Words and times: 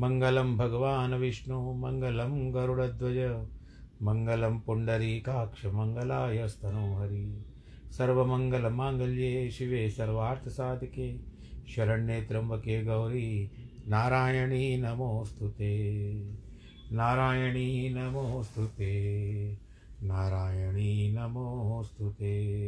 मङ्गलं 0.00 0.56
भगवान् 0.56 1.14
विष्णु 1.14 1.74
मङ्गलं 1.74 2.54
गरुडध्वज 2.54 3.46
मङ्गलं 4.02 4.60
पुण्डरीकाक्ष 4.60 5.66
मङ्गलायस्तनोहरि 5.66 7.44
सर्वमङ्गलमाङ्गल्ये 7.90 9.50
शिवे 9.50 9.90
सर्वार्थसाधके 9.90 11.38
शरण्ये 11.68 12.22
त्र्यम्बके 12.22 12.84
गौरी, 12.84 13.50
नारायणी 13.88 14.76
नमोऽस्तु 14.76 15.48
ते। 15.48 16.12
नारायणी 16.92 17.94
नमोऽस्तु 17.94 18.66
ते। 18.66 19.52
नारायणी 20.02 21.16
नमोऽस्तु 21.18 22.10
ते। 22.10 22.58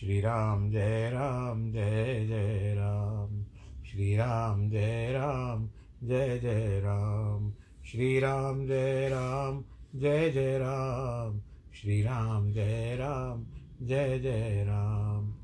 श्रीराम 0.00 0.70
जय 0.70 1.10
राम, 1.10 1.72
जय 1.72 2.26
जय 2.26 2.74
राम। 2.78 3.44
श्रीराम 3.84 4.70
जय 4.70 5.12
राम। 5.12 5.68
जय 6.04 6.38
जय 6.38 6.80
राम। 6.80 7.52
श्री 7.86 8.20
राम 8.20 8.66
जय 8.66 9.08
राम। 9.08 9.64
जय 10.00 10.30
जय 10.30 10.58
राम। 10.58 11.40
श्री 11.74 12.02
राम 12.02 12.52
जय 12.52 12.96
राम। 12.96 13.44
जय 13.86 14.18
जय 14.18 14.64
राम। 14.64 15.34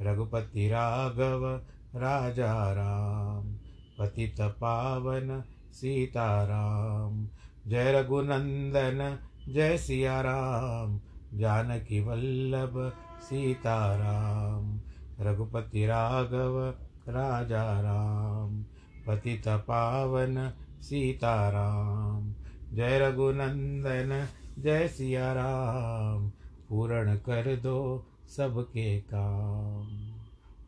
रघुपति 0.00 0.68
राघव, 0.68 1.62
राजा 1.94 2.72
राम। 2.72 3.54
पतित 3.98 4.40
पावन 4.40 5.44
सीताराम 5.72 7.28
जय 7.66 7.92
रघुनंदन, 7.92 9.18
जय 9.48 9.78
सिया 9.78 10.20
राम। 10.20 11.00
जानकी 11.38 12.00
वल्लभ, 12.00 12.92
सीता 13.20 13.96
राम। 13.96 14.80
रघुपति 15.20 15.86
राघव, 15.86 16.74
राजा 17.08 17.80
राम। 17.80 18.64
पतित 19.06 19.48
पावन 19.48 20.52
सीताराम। 20.80 22.34
जय 22.72 22.98
रघुनंदन, 22.98 24.28
जय 24.58 24.88
सिया 24.88 25.32
राम 25.32 26.28
पूर्ण 26.68 27.16
कर 27.16 27.56
दो 27.56 28.06
सबके 28.28 29.00
काम। 29.00 29.86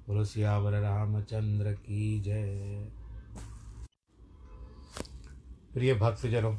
बोलो, 0.07 0.25
सियावर 0.25 0.73
रामचंद्र 0.73 1.73
की 1.73 2.21
जय। 2.21 2.91
प्रिय 5.75 5.95
भक्तजनों, 5.95 6.57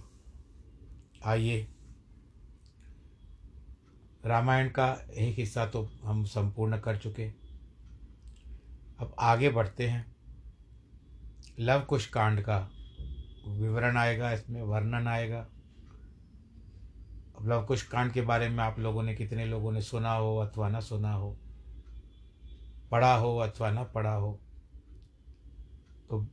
आइए। 1.26 1.68
रामायण 4.26 4.70
का 4.70 4.92
एक 5.14 5.40
हिस्सा 5.40 5.66
तो 5.66 5.90
हम 6.04 6.24
संपूर्ण 6.24 6.80
कर 6.80 6.98
चुके 6.98 7.30
अब 9.00 9.16
आगे 9.20 9.50
बढ़ते 9.50 9.88
हैं। 9.88 10.17
लव 11.60 11.82
कुश 11.82 12.06
कांड 12.06 12.42
का 12.42 12.72
विवरण 13.48 13.98
आएगा, 13.98 14.32
इसमें 14.32 14.62
वर्णन 14.62 15.08
आएगा। 15.08 15.40
अब 17.40 17.50
लव 17.50 17.66
कुश 17.66 17.84
कांड 17.84 18.12
के 18.12 18.22
बारे 18.22 18.50
में 18.50 18.64
आप 18.64 18.80
लोगों 18.80 19.04
ने, 19.04 19.16
कितने 19.16 19.46
लोगों 19.46 19.72
ने 19.72 19.82
सुना 19.82 20.14
हो 20.14 20.38
अथवा 20.38 20.70
न 20.70 20.80
सुना 20.80 21.14
हो, 21.14 21.38
पढ़ा 22.92 23.16
हो 23.16 23.38
अथवा 23.38 23.72
न 23.72 23.84
पढ़ा 23.84 24.14
हो। 24.14 24.40
तो 26.10 26.28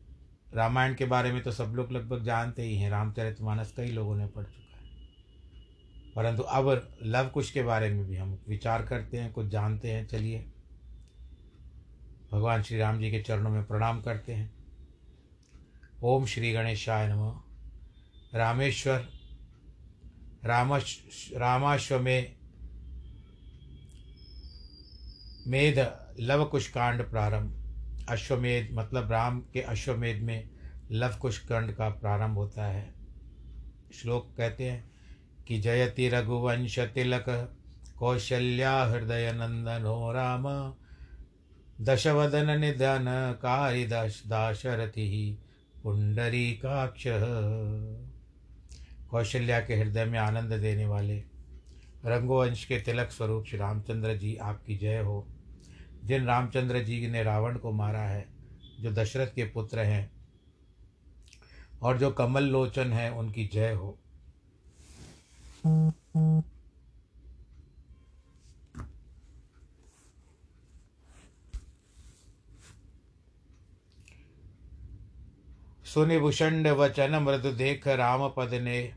रामायण 0.54 0.94
के 0.94 1.04
बारे 1.04 1.32
में 1.32 1.42
तो 1.42 1.52
सब 1.52 1.64
लोग 1.64 1.92
लगभग 1.92 2.24
जानते 2.24 2.62
ही 2.62 2.76
हैं, 2.76 2.90
रामचरितमानस 2.90 3.74
कई 3.76 3.88
लोगों 3.88 4.16
ने 4.16 4.26
पढ़ 4.26 4.44
चुका 4.44 4.78
है। 4.78 4.84
परंतु 6.16 6.42
अब 6.42 6.96
लव 7.02 7.28
कुश 7.28 7.50
के 7.50 7.62
बारे 7.62 7.90
में 7.90 8.06
भी 8.06 8.16
हम 8.16 8.38
विचार 8.48 8.82
करते 8.82 9.16
हैं, 9.16 9.32
कुछ 9.32 9.46
जानते 9.46 9.90
हैं, 9.90 10.06
चलिए। 10.06 10.52
भगवान 12.32 12.62
श्री 12.62 12.78
राम 12.78 12.98
जी 12.98 13.10
के 13.10 13.22
चरणों 13.22 13.50
में 13.50 13.64
प्रणाम 13.64 14.00
करते 14.02 14.32
हैं। 14.32 14.63
ओम 16.02 16.26
श्री 16.26 16.52
गणेशाय 16.52 17.08
नमः। 17.08 17.34
रामेश्वर 18.34 19.08
रामश 20.44 20.98
रामाश्व 21.36 22.00
में 22.00 22.36
मेध 25.46 25.90
लव 26.20 26.44
कुश 26.44 26.68
कांड 26.68 27.10
प्रारंभ। 27.10 27.60
अश्वमेध 28.08 28.70
मतलब 28.72 29.10
राम 29.10 29.40
के 29.40 29.60
अश्वमेध 29.60 30.22
में 30.22 30.48
लव 30.90 31.16
कुश 31.20 31.38
कांड 31.38 31.72
का 31.72 31.88
प्रारंभ 31.88 32.34
होता 32.34 32.66
है। 32.66 32.94
श्लोक 33.94 34.34
कहते 34.36 34.70
हैं 34.70 34.90
कि 35.48 35.60
जयति 35.60 36.08
रघुवंश 36.08 36.78
तिलक, 36.78 37.56
कौशल्या 37.98 38.84
हृदय 38.84 39.32
नंदनो 39.32 40.12
राम। 40.12 40.74
दशवदन 41.84 42.60
निधन 42.60 43.34
कारिदश 43.38 44.22
दाशरथि। 44.26 45.43
पुंडरीकाक्ष। 45.84 47.04
कौशल्या 49.10 49.60
के 49.60 49.74
हृदय 49.74 50.04
में 50.04 50.18
आनंद 50.18 50.52
देने 50.52 50.86
वाले 50.86 51.16
रंगोवंश 52.04 52.64
के 52.64 52.78
तिलक 52.80 53.10
स्वरूप 53.10 53.44
श्री 53.44 53.58
रामचंद्र 53.58 54.16
जी 54.16 54.36
आपकी 54.36 54.76
जय 54.76 54.98
हो। 54.98 55.26
जिन 56.04 56.24
रामचंद्र 56.24 56.82
जी 56.82 57.06
ने 57.06 57.22
रावण 57.22 57.58
को 57.58 57.72
मारा 57.72 58.02
है, 58.02 58.26
जो 58.80 58.90
दशरथ 58.90 59.26
के 59.26 59.44
पुत्र 59.44 59.78
हैं, 59.78 60.10
और 61.82 61.98
जो 61.98 62.10
कमल 62.10 62.44
लोचन 62.44 62.92
है, 62.92 63.10
उनकी 63.12 63.50
जय 63.52 63.72
हो। 63.72 63.98
सुनि 75.94 76.18
भूषण 76.18 76.70
वचन 76.70 77.16
मृदु 77.16 77.50
देख 77.50 77.88
राम 77.88 78.28
पद 78.28 78.54
ने 78.54 78.94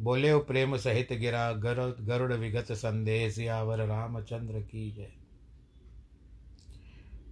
बोले 0.00 0.30
हो 0.30 0.38
प्रेम 0.38 0.76
सहित 0.76 1.12
गिरा 1.12 1.52
गरुड़ 1.52 2.04
गरुड़ 2.04 2.32
विगत 2.32 2.72
संदेह 2.72 3.30
सियावर 3.30 3.86
रामचंद्र 3.86 4.60
की 4.60 4.92
जय। 4.92 5.12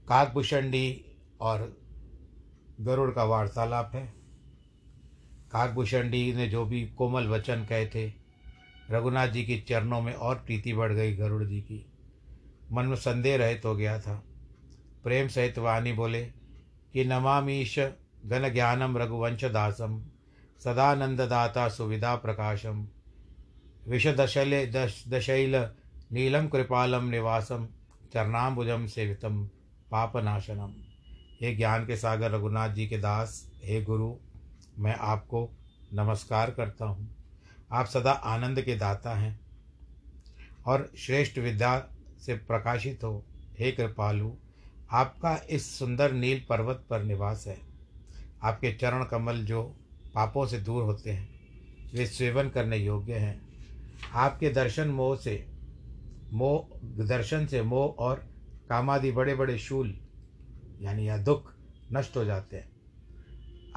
काकभूषणी 0.08 1.16
और 1.40 1.80
गरुड़ 2.80 3.10
का 3.10 3.24
वार्तालाप 3.24 3.90
है। 3.94 4.14
काकभूषणी 5.52 6.32
ने 6.32 6.48
जो 6.48 6.64
भी 6.64 6.86
कोमल 6.86 7.26
वचन 7.26 7.64
कहे 7.64 7.86
थे, 7.86 8.12
रघुनाथ 8.90 9.28
जी 9.28 9.44
के 9.44 9.60
चरणों 9.60 10.00
में 10.00 10.14
और 10.14 10.34
प्रीति 10.34 10.72
बढ़ 10.72 10.92
गई 10.92 11.16
गरुड़ 11.16 11.44
जी 11.44 11.60
की। 11.60 11.86
मन 12.72 12.84
में 12.86 12.96
संदेह 12.96 13.36
रहित 13.36 13.64
हो 13.64 13.76
गया 13.76 14.00
था। 14.00 14.24
प्रेम 15.04 15.28
सहित 15.28 15.58
वाणी 15.58 15.92
बोले, 15.92 16.26
कि 16.92 17.04
नमामीश 17.04 17.78
घन 18.26 18.48
ज्ञानम 18.52 18.98
रघुवंश 18.98 19.44
दासम 19.44 20.02
सदानंददाता 20.64 21.68
सुविधा 21.68 22.14
प्रकाशम 22.14 22.86
विषदशले 23.88 24.66
दश 24.66 25.04
दशैल 25.08 25.70
नीलम 26.12 26.48
कृपालम 26.48 27.08
निवासम 27.08 27.68
चरणाम्बुजम 28.12 28.86
सेवितम 28.86 29.44
पापनाशनम 29.90 30.72
हे 31.40 31.54
ज्ञान 31.56 31.86
के 31.86 31.96
सागर 31.96 32.30
रघुनाथ 32.30 32.68
जी 32.68 32.86
के 32.86 32.98
दास, 32.98 33.52
हे 33.64 33.82
गुरु, 33.82 34.14
मैं 34.78 34.94
आपको 34.94 35.50
नमस्कार 35.94 36.50
करता 36.50 36.84
हूँ। 36.84 37.08
आप 37.72 37.86
सदा 37.86 38.12
आनंद 38.12 38.60
के 38.60 38.76
दाता 38.76 39.14
हैं 39.14 39.40
और 40.66 40.90
श्रेष्ठ 40.98 41.38
विद्या 41.38 41.78
से 42.26 42.34
प्रकाशित 42.34 43.04
हो। 43.04 43.24
हे 43.58 43.72
कृपालु, 43.72 44.32
आपका 44.90 45.40
इस 45.50 45.78
सुंदर 45.78 46.12
नील 46.12 46.42
पर्वत 46.48 46.84
पर 46.90 47.02
निवास 47.02 47.44
है। 47.46 47.65
आपके 48.42 48.72
चरण 48.72 49.04
कमल 49.04 49.36
जो 49.36 49.62
पापों 50.14 50.46
से 50.46 50.58
दूर 50.58 50.82
होते 50.82 51.10
हैं, 51.10 51.28
वे 51.94 52.06
सेवन 52.06 52.48
करने 52.48 52.76
योग्य 52.76 53.14
हैं। 53.14 53.48
आपके 54.12 54.50
दर्शन 54.50 54.88
मोह 54.88 55.16
से, 55.16 55.46
मोह, 56.32 56.78
दर्शन 56.84 57.46
से 57.46 57.62
मोह 57.62 58.02
और 58.02 58.16
कामादि 58.68 59.12
बड़े 59.12 59.34
बड़े 59.34 59.58
शूल, 59.58 60.00
यानी 60.80 61.08
या 61.08 61.18
दुख, 61.18 61.52
नष्ट 61.92 62.16
हो 62.16 62.24
जाते 62.24 62.56
हैं। 62.56 62.76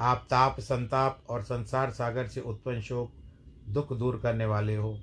आप 0.00 0.26
ताप, 0.30 0.60
संताप 0.60 1.24
और 1.28 1.42
संसार 1.42 1.90
सागर 1.90 2.26
से 2.26 2.40
उत्पन्न 2.40 2.80
शोक, 2.80 3.12
दुख 3.68 3.92
दूर 3.92 4.20
करने 4.22 4.44
वाले 4.44 4.76
हो। 4.76 5.00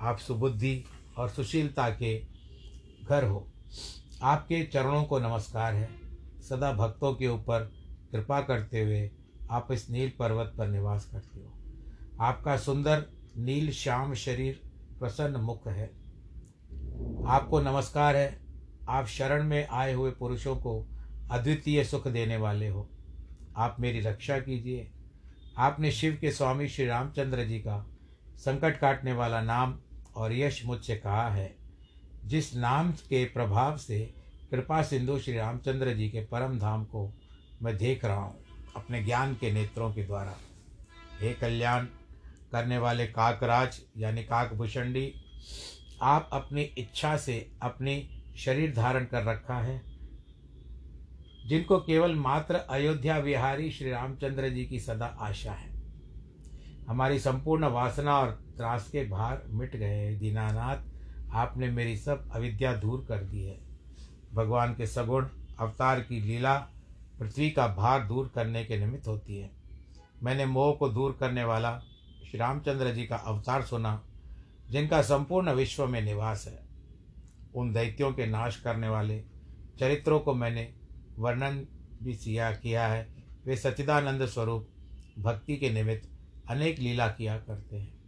आप 0.00 0.18
सुबुद्धि 0.18 0.84
और 1.16 1.28
सुशीलता 1.28 1.90
के 1.90 2.26
घर 3.08 3.24
हो। 3.24 3.52
आपके 4.22 4.64
चरणों 4.64 5.04
को 5.04 5.18
नमस्कार 5.18 5.74
है। 5.74 5.88
सदा 6.40 6.72
भक्तों 6.72 7.14
के 7.14 7.28
ऊपर 7.28 7.77
कृपा 8.12 8.40
करते 8.40 8.82
हुए 8.82 9.10
आप 9.50 9.72
इस 9.72 9.90
नील 9.90 10.12
पर्वत 10.18 10.54
पर 10.58 10.68
निवास 10.68 11.08
करते 11.12 11.40
हो। 11.40 11.52
आपका 12.20 12.56
सुंदर 12.56 13.04
नील 13.36 13.72
श्याम 13.72 14.14
शरीर 14.14 14.60
प्रसन्न 15.00 15.36
मुख 15.36 15.68
है। 15.68 15.86
आपको 17.26 17.60
नमस्कार 17.60 18.16
है। 18.16 18.40
आप 18.88 19.06
शरण 19.06 19.44
में 19.44 19.68
आए 19.68 19.92
हुए 19.92 20.10
पुरुषों 20.10 20.56
को 20.56 20.86
अद्वितीय 21.30 21.84
सुख 21.84 22.08
देने 22.08 22.36
वाले 22.36 22.68
हो। 22.68 22.88
आप 23.56 23.76
मेरी 23.80 24.00
रक्षा 24.00 24.38
कीजिए। 24.38 24.90
आपने 25.56 25.92
शिव 25.92 26.18
के 26.20 26.30
स्वामी 26.32 26.68
श्री 26.68 26.86
रामचंद्र 26.86 27.44
जी 27.44 27.58
का 27.58 27.86
संकट 28.36 28.78
काटने 28.78 29.12
वाला 29.12 29.40
नाम 29.40 29.78
और 30.16 30.32
यश 30.32 30.64
मुझसे 30.64 30.96
कहा 30.96 31.28
है, 31.28 31.56
जिस 32.24 32.54
नाम 32.54 32.92
के 32.92 33.24
प्रभाव 33.24 33.76
से 33.76 34.14
कृपा 34.50 34.82
सिंधु 34.82 35.18
श्री 35.18 35.36
रामचंद्र 35.36 35.94
जी 35.94 36.08
के 36.08 36.20
परम 36.20 36.58
धाम 36.58 36.84
को 36.84 37.12
मैं 37.62 37.76
देख 37.78 38.04
रहा 38.04 38.16
हूँ 38.16 38.44
अपने 38.76 39.02
ज्ञान 39.02 39.34
के 39.34 39.50
नेत्रों 39.52 39.92
के 39.92 40.04
द्वारा। 40.04 40.34
हे 41.20 41.32
कल्याण, 41.34 41.86
करने 42.52 42.78
वाले 42.78 43.06
काकराज 43.06 43.80
यानी 43.96 44.22
काकभूषणी 44.22 45.12
आप 46.02 46.28
अपनी 46.32 46.62
इच्छा 46.62 47.16
से 47.16 47.34
अपनी 47.62 48.22
शरीर 48.36 48.74
धारण 48.74 49.04
कर 49.04 49.24
रखा 49.24 49.58
है, 49.58 49.80
जिनको 51.46 51.78
केवल 51.78 52.14
मात्र 52.14 52.54
अयोध्या 52.70 53.16
विहारी 53.18 53.70
श्री 53.70 53.90
रामचंद्र 53.90 54.48
जी 54.48 54.64
की 54.66 54.80
सदा 54.80 55.06
आशा 55.06 55.52
है। 55.52 55.70
हमारी 56.88 57.18
संपूर्ण 57.18 57.66
वासना 57.66 58.18
और 58.18 58.30
त्रास 58.56 58.88
के 58.90 59.04
भार 59.08 59.42
मिट 59.48 59.76
गए 59.76 59.86
हैं। 59.86 60.18
दीनानाथ, 60.18 60.82
आपने 61.32 61.70
मेरी 61.70 61.96
सब 61.96 62.30
अविद्या 62.32 62.72
दूर 62.76 63.04
कर 63.08 63.24
दी 63.24 63.44
है। 63.44 63.58
भगवान 64.34 64.74
के 64.74 64.86
सगुण, 64.86 65.26
अवतार 65.58 66.00
की 66.00 66.20
लीला 66.20 66.56
पृथ्वी 67.18 67.50
का 67.50 67.68
भार 67.68 68.06
दूर 68.06 68.32
करने 68.34 68.64
के 68.64 68.78
निमित्त 68.78 69.08
होती 69.08 69.36
है। 69.36 69.50
मैंने 70.22 70.46
मोह 70.46 70.74
को 70.74 70.88
दूर 70.88 71.16
करने 71.20 71.44
वाला 71.44 71.78
श्री 72.28 72.38
रामचंद्र 72.38 72.94
जी 72.94 73.06
का 73.06 73.16
अवतार 73.16 73.62
सुना, 73.62 74.04
जिनका 74.70 75.02
संपूर्ण 75.02 75.52
विश्व 75.52 75.86
में 75.86 76.02
निवास 76.02 76.46
है। 76.46 76.68
उन 77.54 77.72
दैत्यों 77.72 78.12
के 78.12 78.26
नाश 78.26 78.56
करने 78.56 78.88
वाले 78.88 79.24
चरित्रों 79.78 80.20
को 80.20 80.34
मैंने 80.34 80.74
वर्णन 81.18 81.66
भी 82.02 82.14
सिया 82.14 82.52
किया 82.52 82.86
है। 82.86 83.08
वे 83.46 83.56
सच्चिदानंद 83.56 84.26
स्वरूप, 84.26 84.68
भक्ति 85.18 85.56
के 85.56 85.70
निमित्त 85.70 86.10
अनेक 86.50 86.78
लीला 86.78 87.08
किया 87.08 87.38
करते 87.38 87.76
हैं। 87.76 87.98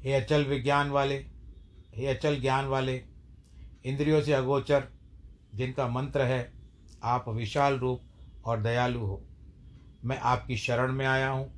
हे 0.00 0.12
अचल 0.12 0.44
विज्ञान 0.44 0.90
वाले, 0.90 1.26
हे 1.94 2.06
अचल 2.06 2.40
ज्ञान 2.40 2.64
वाले, 2.64 3.04
इंद्रियों 3.84 4.22
से 4.22 4.32
अगोचर, 4.32 4.88
जिनका 5.54 5.88
मंत्र 5.88 6.22
है 6.22 6.55
आप 7.02 7.28
विशाल 7.28 7.78
रूप 7.78 8.00
और 8.44 8.60
दयालु 8.62 9.00
हो। 9.00 9.22
मैं 10.04 10.18
आपकी 10.18 10.56
शरण 10.56 10.92
में 10.92 11.06
आया 11.06 11.28
हूँ। 11.28 11.52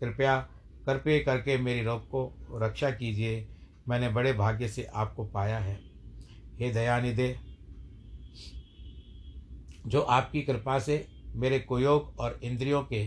कृपया 0.00 0.38
कृपे 0.86 1.20
करके 1.20 1.56
मेरी 1.58 1.82
रोग 1.82 2.08
को 2.08 2.34
रक्षा 2.52 2.90
कीजिए। 2.90 3.48
मैंने 3.88 4.08
बड़े 4.08 4.32
भाग्य 4.32 4.68
से 4.68 4.84
आपको 4.84 5.24
पाया 5.24 5.58
है। 5.58 5.80
हे 6.58 6.70
दयानिधे, 6.70 7.36
जो 9.86 10.00
आपकी 10.00 10.42
कृपा 10.42 10.78
से 10.78 11.08
मेरे 11.34 11.58
कुयोग 11.58 12.14
और 12.18 12.40
इंद्रियों 12.42 12.82
के 12.82 13.06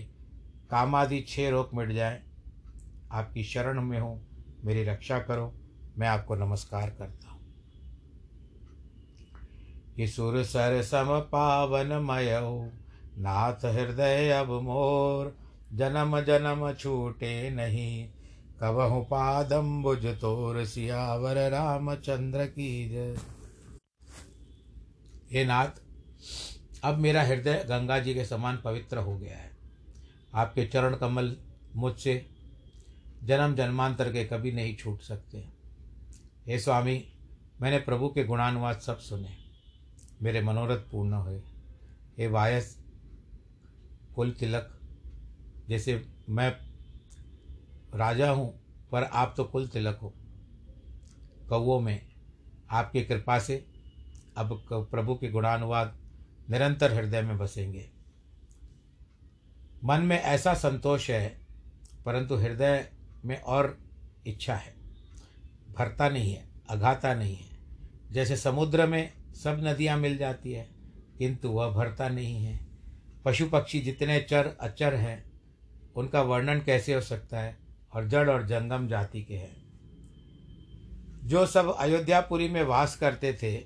कामादि 0.69 1.21
छह 1.21 1.49
रोग 1.49 1.69
मिट 1.73 1.91
जाए, 1.91 2.23
आपकी 3.11 3.43
शरण 3.43 3.81
में 3.81 3.99
हो। 3.99 4.21
मेरी 4.65 4.83
रक्षा 4.83 5.19
करो। 5.19 5.53
मैं 5.97 6.07
आपको 6.07 6.35
नमस्कार 6.35 6.89
करता 6.89 7.26
हूँ 9.97 10.05
कि 10.05 10.07
सुर 10.07 10.43
सम 10.83 11.19
पावन 11.19 11.87
मय 11.87 12.39
नाथ 13.17 13.65
हृदय 13.65 14.29
अब 14.29 14.51
मोर, 14.51 15.37
जन्म 15.73 16.21
जन्म 16.21 16.73
छूटे 16.73 17.49
नहीं। 17.49 18.09
कबहु 18.61 19.01
पादम 19.01 19.83
बुझ 19.83 20.05
तोर 20.05 20.65
सियावर 20.65 21.49
रामचंद्र 21.49 22.45
की 22.45 22.89
जय। 22.89 23.17
हे 25.31 25.45
नाथ, 25.45 25.67
अब 26.83 26.97
मेरा 26.97 27.23
हृदय 27.23 27.65
गंगा 27.69 27.99
जी 27.99 28.13
के 28.13 28.25
समान 28.25 28.57
पवित्र 28.57 28.97
हो 28.97 29.17
गया 29.17 29.37
है। 29.37 29.51
आपके 30.33 30.65
चरण 30.65 30.95
कमल 30.95 31.37
मुझसे 31.75 32.25
जन्म 33.23 33.55
जन्मांतर 33.55 34.11
के 34.11 34.23
कभी 34.23 34.51
नहीं 34.51 34.75
छूट 34.75 35.01
सकते। 35.01 35.37
हे 36.47 36.59
स्वामी, 36.59 37.07
मैंने 37.61 37.79
प्रभु 37.79 38.07
के 38.07 38.23
गुणानुवाद 38.23 38.79
सब 38.79 38.97
सुने। 38.97 39.36
मेरे 40.21 40.41
मनोरथ 40.41 40.77
पूर्ण 40.91 41.13
हुए 41.13 41.41
हे 42.17 42.27
वायस 42.27 42.77
कुल 44.15 44.31
तिलक, 44.31 44.69
जैसे 45.69 46.05
मैं 46.29 46.49
राजा 47.95 48.29
हूँ, 48.31 48.53
पर 48.91 49.03
आप 49.03 49.33
तो 49.37 49.43
कुल 49.43 49.67
तिलक 49.67 49.99
हो। 50.01 50.13
कौओं 51.49 51.79
में 51.79 52.07
आपकी 52.71 53.03
कृपा 53.03 53.39
से 53.39 53.65
अब 54.37 54.65
प्रभु 54.71 55.15
के 55.15 55.29
गुणानुवाद 55.31 55.97
निरंतर 56.49 56.93
हृदय 56.93 57.21
में 57.21 57.37
बसेंगे। 57.37 57.89
मन 59.83 60.01
में 60.01 60.17
ऐसा 60.17 60.53
संतोष 60.53 61.09
है, 61.09 61.29
परंतु 62.05 62.35
हृदय 62.35 62.89
में 63.25 63.39
और 63.41 63.77
इच्छा 64.27 64.55
है। 64.55 64.75
भरता 65.69 66.09
नहीं 66.09 66.33
है, 66.33 66.47
अघाता 66.69 67.13
नहीं 67.13 67.35
है। 67.35 67.57
जैसे 68.11 68.35
समुद्र 68.37 68.87
में 68.87 69.16
सब 69.43 69.57
नदियाँ 69.63 69.97
मिल 69.97 70.17
जाती 70.17 70.51
है, 70.51 70.69
किंतु 71.17 71.49
वह 71.49 71.69
भरता 71.71 72.09
नहीं 72.09 72.45
है। 72.45 72.67
पशु 73.25 73.49
पक्षी 73.49 73.79
जितने 73.79 74.19
चर 74.19 74.57
अचर 74.61 74.93
हैं, 74.95 75.41
उनका 75.95 76.21
वर्णन 76.21 76.59
कैसे 76.59 76.93
हो 76.93 77.01
सकता 77.01 77.39
है 77.39 77.57
और 77.93 78.07
जड़ 78.07 78.29
और 78.29 78.47
जंगम 78.47 78.87
जाति 78.87 79.23
के 79.23 79.35
हैं? 79.35 79.67
जो 81.23 81.45
सब 81.45 81.75
अयोध्यापुरी 81.79 82.49
में 82.49 82.63
वास 82.63 82.95
करते 82.95 83.33
थे, 83.33 83.65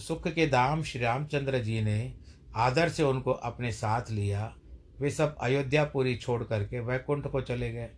सुख 0.00 0.28
के 0.28 0.46
दाम 0.46 0.82
श्री 0.82 1.00
रामचंद्र 1.00 1.58
जी 1.58 1.82
ने 1.82 2.14
आदर 2.54 2.88
से 2.88 3.02
उनको 3.02 3.32
अपने 3.32 3.72
साथ 3.72 4.02
लिया, 4.10 4.56
वे 5.00 5.10
सब 5.10 5.36
अयोध्यापुरी 5.40 6.16
छोड़ 6.16 6.44
करके 6.44 6.80
वैकुंठ 6.80 7.26
को 7.26 7.40
चले 7.40 7.72
गए। 7.72 7.90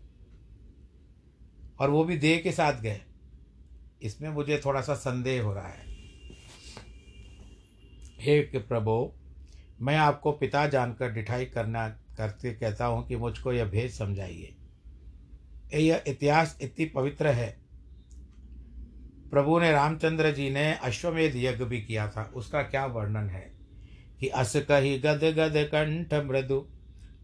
और 1.80 1.90
वो 1.90 2.04
भी 2.04 2.16
देह 2.16 2.38
के 2.38 2.52
साथ 2.52 2.80
गए। 2.80 3.00
इसमें 4.02 4.28
मुझे 4.28 4.60
थोड़ा 4.64 4.80
सा 4.80 4.94
संदेह 4.94 5.42
हो 5.42 5.52
रहा 5.52 5.68
है। 5.68 5.87
हे 8.20 8.40
प्रभो, 8.40 9.14
मैं 9.80 9.96
आपको 9.96 10.32
पिता 10.32 10.66
जानकर 10.66 11.12
डिठाई 11.12 11.44
करना, 11.44 11.88
करते 11.88 12.54
कहता 12.54 12.86
हूँ 12.86 13.08
कि 13.08 13.16
मुझको 13.16 13.52
यह 13.52 13.64
भेद 13.64 13.90
समझाइए। 13.90 14.54
यह 15.74 16.02
इतिहास 16.06 16.58
इतनी 16.62 16.84
पवित्र 16.84 17.26
है। 17.26 17.58
प्रभु 19.30 19.58
ने 19.58 19.72
रामचंद्र 19.72 20.32
जी 20.32 20.50
ने 20.50 20.74
अश्वमेध 20.74 21.32
यज्ञ 21.36 21.64
भी 21.64 21.80
किया 21.82 22.08
था। 22.08 22.32
उसका 22.34 22.62
क्या 22.62 22.86
वर्णन 22.86 23.28
है? 23.28 23.52
कि 24.20 24.28
अस 24.28 24.56
कही 24.56 24.98
गद 24.98 25.20
गद 25.24 25.68
कंठ 25.74 26.14
मृदु 26.14 26.66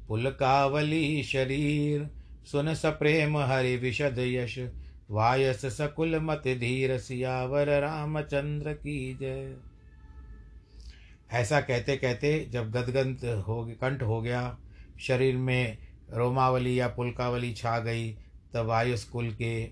पुलकावली 0.09 1.23
शरीर, 1.23 2.11
सुन 2.47 2.75
सप्रेम 2.75 3.39
हरि 3.39 3.77
विशद 3.77 4.19
यश, 4.19 4.59
वायस 5.11 5.67
सकुल 5.67 6.21
मत 6.21 6.43
धीर 6.47 6.99
सियावर 6.99 7.81
रामचंद्र 7.81 8.73
की 8.73 9.15
जय। 9.15 9.57
ऐसा 11.35 11.61
कहते 11.61 11.97
कहते 11.97 12.47
जब 12.51 12.71
गदगंत 12.71 13.25
हो 13.25 13.73
कंठ 13.81 14.03
हो 14.03 14.23
गया, 14.23 14.59
शरीर 15.01 15.37
में 15.37 15.79
रोमावली 16.11 16.81
या 16.81 16.89
पुलकावली 16.89 17.53
छा 17.53 17.79
गई, 17.79 18.13
तब 18.55 18.67
वायुस 18.67 19.05
कुल 19.05 19.31
के 19.31 19.65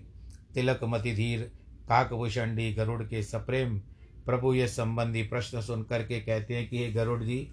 तिलक 0.53 0.79
मतिधीर 0.83 1.51
काकभूषणी 1.89 2.73
गरुड़ 2.73 3.03
के 3.03 3.23
सप्रेम 3.23 3.77
प्रभु 4.25 4.53
ये 4.53 4.67
संबंधी 4.67 5.23
प्रश्न 5.23 5.61
सुन 5.61 5.83
करके 5.83 6.19
कहते 6.19 6.55
हैं 6.55 6.69
कि 6.69 6.77
हे 6.77 6.91
गरुड़ 6.91 7.23
जी, 7.23 7.51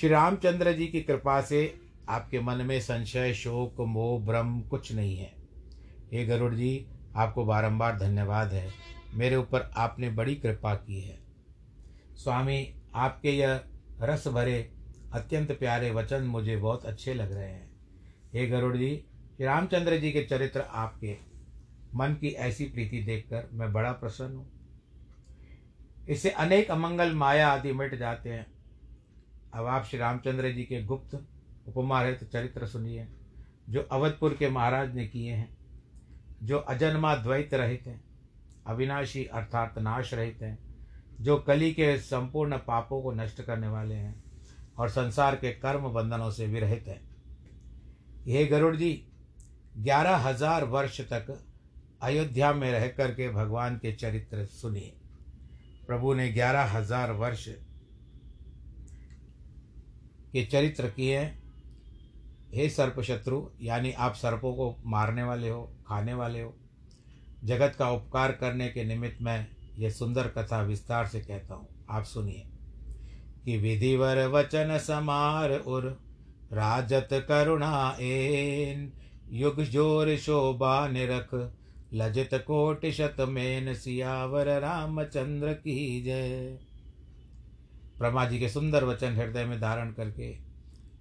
श्री 0.00 0.08
रामचंद्र 0.08 0.72
जी 0.72 0.86
की 0.86 1.00
कृपा 1.00 1.40
से 1.40 1.80
आपके 2.08 2.40
मन 2.40 2.54
में 2.54 2.80
संशय, 2.80 3.34
शोक, 3.34 3.80
मोह, 3.80 4.20
भ्रम 4.20 4.60
कुछ 4.60 4.92
नहीं 4.92 5.16
है। 5.16 5.32
हे 6.12 6.26
गरुड़ 6.26 6.54
जी, 6.54 6.86
आपको 7.16 7.44
बारंबार 7.44 7.98
धन्यवाद 7.98 8.52
है। 8.52 8.70
मेरे 9.14 9.36
ऊपर 9.36 9.70
आपने 9.76 10.10
बड़ी 10.10 10.34
कृपा 10.34 10.74
की 10.74 11.00
है। 11.00 11.18
स्वामी 12.16 12.74
आपके 12.98 13.30
यह 13.30 13.60
रस 14.00 14.28
भरे, 14.28 14.72
अत्यंत 15.12 15.52
प्यारे 15.52 15.90
वचन 15.90 16.22
मुझे 16.22 16.56
बहुत 16.56 16.84
अच्छे 16.84 17.14
लग 17.14 17.32
रहे 17.32 17.48
हैं। 17.48 17.70
हे 18.32 18.46
गरुड़ 18.46 18.76
जी, 18.76 19.04
श्री 19.36 19.46
रामचंद्र 19.46 19.96
जी 19.96 20.12
के 20.12 20.24
चरित्र 20.24 20.60
आपके 20.60 21.16
मन 21.94 22.14
की 22.14 22.28
ऐसी 22.28 22.64
प्रीति 22.64 23.02
देखकर 23.02 23.48
मैं 23.52 23.72
बड़ा 23.72 23.92
प्रसन्न 23.92 24.36
हूँ। 24.36 24.50
इससे 26.08 26.30
अनेक 26.30 26.70
अमंगल 26.70 27.14
माया 27.14 27.48
आदि 27.48 27.72
मिट 27.72 27.94
जाते 27.94 28.30
हैं। 28.30 28.46
अब 29.54 29.66
आप 29.66 29.84
श्री 29.84 29.98
रामचंद्र 29.98 30.52
जी 30.52 30.62
के 30.62 30.82
गुप्त 30.82 31.26
उपमा 31.68 32.02
रहित 32.02 32.24
चरित्र 32.24 32.66
सुनिए, 32.66 33.08
जो 33.68 33.80
अवधपुर 33.82 34.34
के 34.34 34.48
महाराज 34.48 34.94
ने 34.94 35.06
किए 35.06 35.32
हैं, 35.32 35.56
जो 36.42 36.58
अजन्मा 36.58 37.16
द्वैत 37.16 37.54
रहित 37.54 37.86
हैं, 37.86 38.00
अविनाशी 38.66 39.24
अर्थात 39.24 39.78
नाश 39.78 40.14
रहित 40.14 40.42
हैं। 40.42 40.67
जो 41.20 41.36
कली 41.38 41.72
के 41.72 41.96
संपूर्ण 41.98 42.56
पापों 42.58 43.02
को 43.02 43.12
नष्ट 43.12 43.42
करने 43.42 43.68
वाले 43.68 43.94
हैं 43.94 44.14
और 44.78 44.88
संसार 44.88 45.36
के 45.36 45.52
कर्म 45.52 45.88
बंधनों 45.88 46.30
से 46.30 46.46
विरहित 46.46 46.84
हैं। 46.88 47.00
हे 48.26 48.44
गरुड़ 48.46 48.74
जी, 48.76 48.90
ग्यारह 49.78 50.16
हज़ार 50.18 50.64
वर्ष 50.64 51.00
तक 51.02 51.26
अयोध्या 52.02 52.52
में 52.52 52.70
रह 52.72 52.86
करके 52.88 53.28
भगवान 53.30 53.76
के 53.76 53.92
चरित्र 53.92 54.44
सुनिए। 54.46 54.92
प्रभु 55.86 56.14
ने 56.14 56.28
ग्यारह 56.28 56.76
हज़ार 56.76 57.12
वर्ष 57.12 57.48
के 60.32 60.44
चरित्र 60.46 60.88
किए। 60.88 61.18
हैं 61.18 61.36
हे 62.54 62.68
सर्प 62.70 63.00
शत्रु 63.00 63.42
यानी 63.60 63.92
आप 63.92 64.14
सर्पों 64.14 64.52
को 64.54 64.74
मारने 64.86 65.22
वाले 65.22 65.48
हो, 65.48 65.62
खाने 65.86 66.14
वाले 66.14 66.40
हो, 66.40 66.54
जगत 67.44 67.74
का 67.78 67.90
उपकार 67.90 68.32
करने 68.32 68.68
के 68.68 68.84
निमित्त 68.84 69.22
मैं 69.22 69.46
यह 69.78 69.90
सुंदर 69.90 70.28
कथा 70.28 70.62
विस्तार 70.62 71.06
से 71.06 71.20
कहता 71.20 71.54
हूँ। 71.54 71.68
आप 71.90 72.04
सुनिए। 72.04 72.46
कि 73.44 73.58
विधिवर 73.58 74.26
वचन 74.26 74.78
समार 74.78 75.52
उर, 75.52 76.00
राजत 76.52 77.08
करुणा 77.12 77.96
एन, 78.00 78.92
युग 79.30 79.62
ज़ोर 79.62 80.16
शोभा 80.16 80.88
निरख, 80.88 81.52
लजित 81.94 82.34
कोट 82.34 82.86
शत 82.86 83.16
मेन 83.20 83.74
सियावर 83.74 84.60
रामचंद्र 84.60 85.52
की 85.52 86.02
जय। 86.02 86.58
ब्रह्मा 87.98 88.24
जी 88.24 88.38
के 88.38 88.48
सुंदर 88.48 88.84
वचन 88.84 89.12
हृदय 89.12 89.44
में 89.44 89.60
धारण 89.60 89.92
करके 89.92 90.32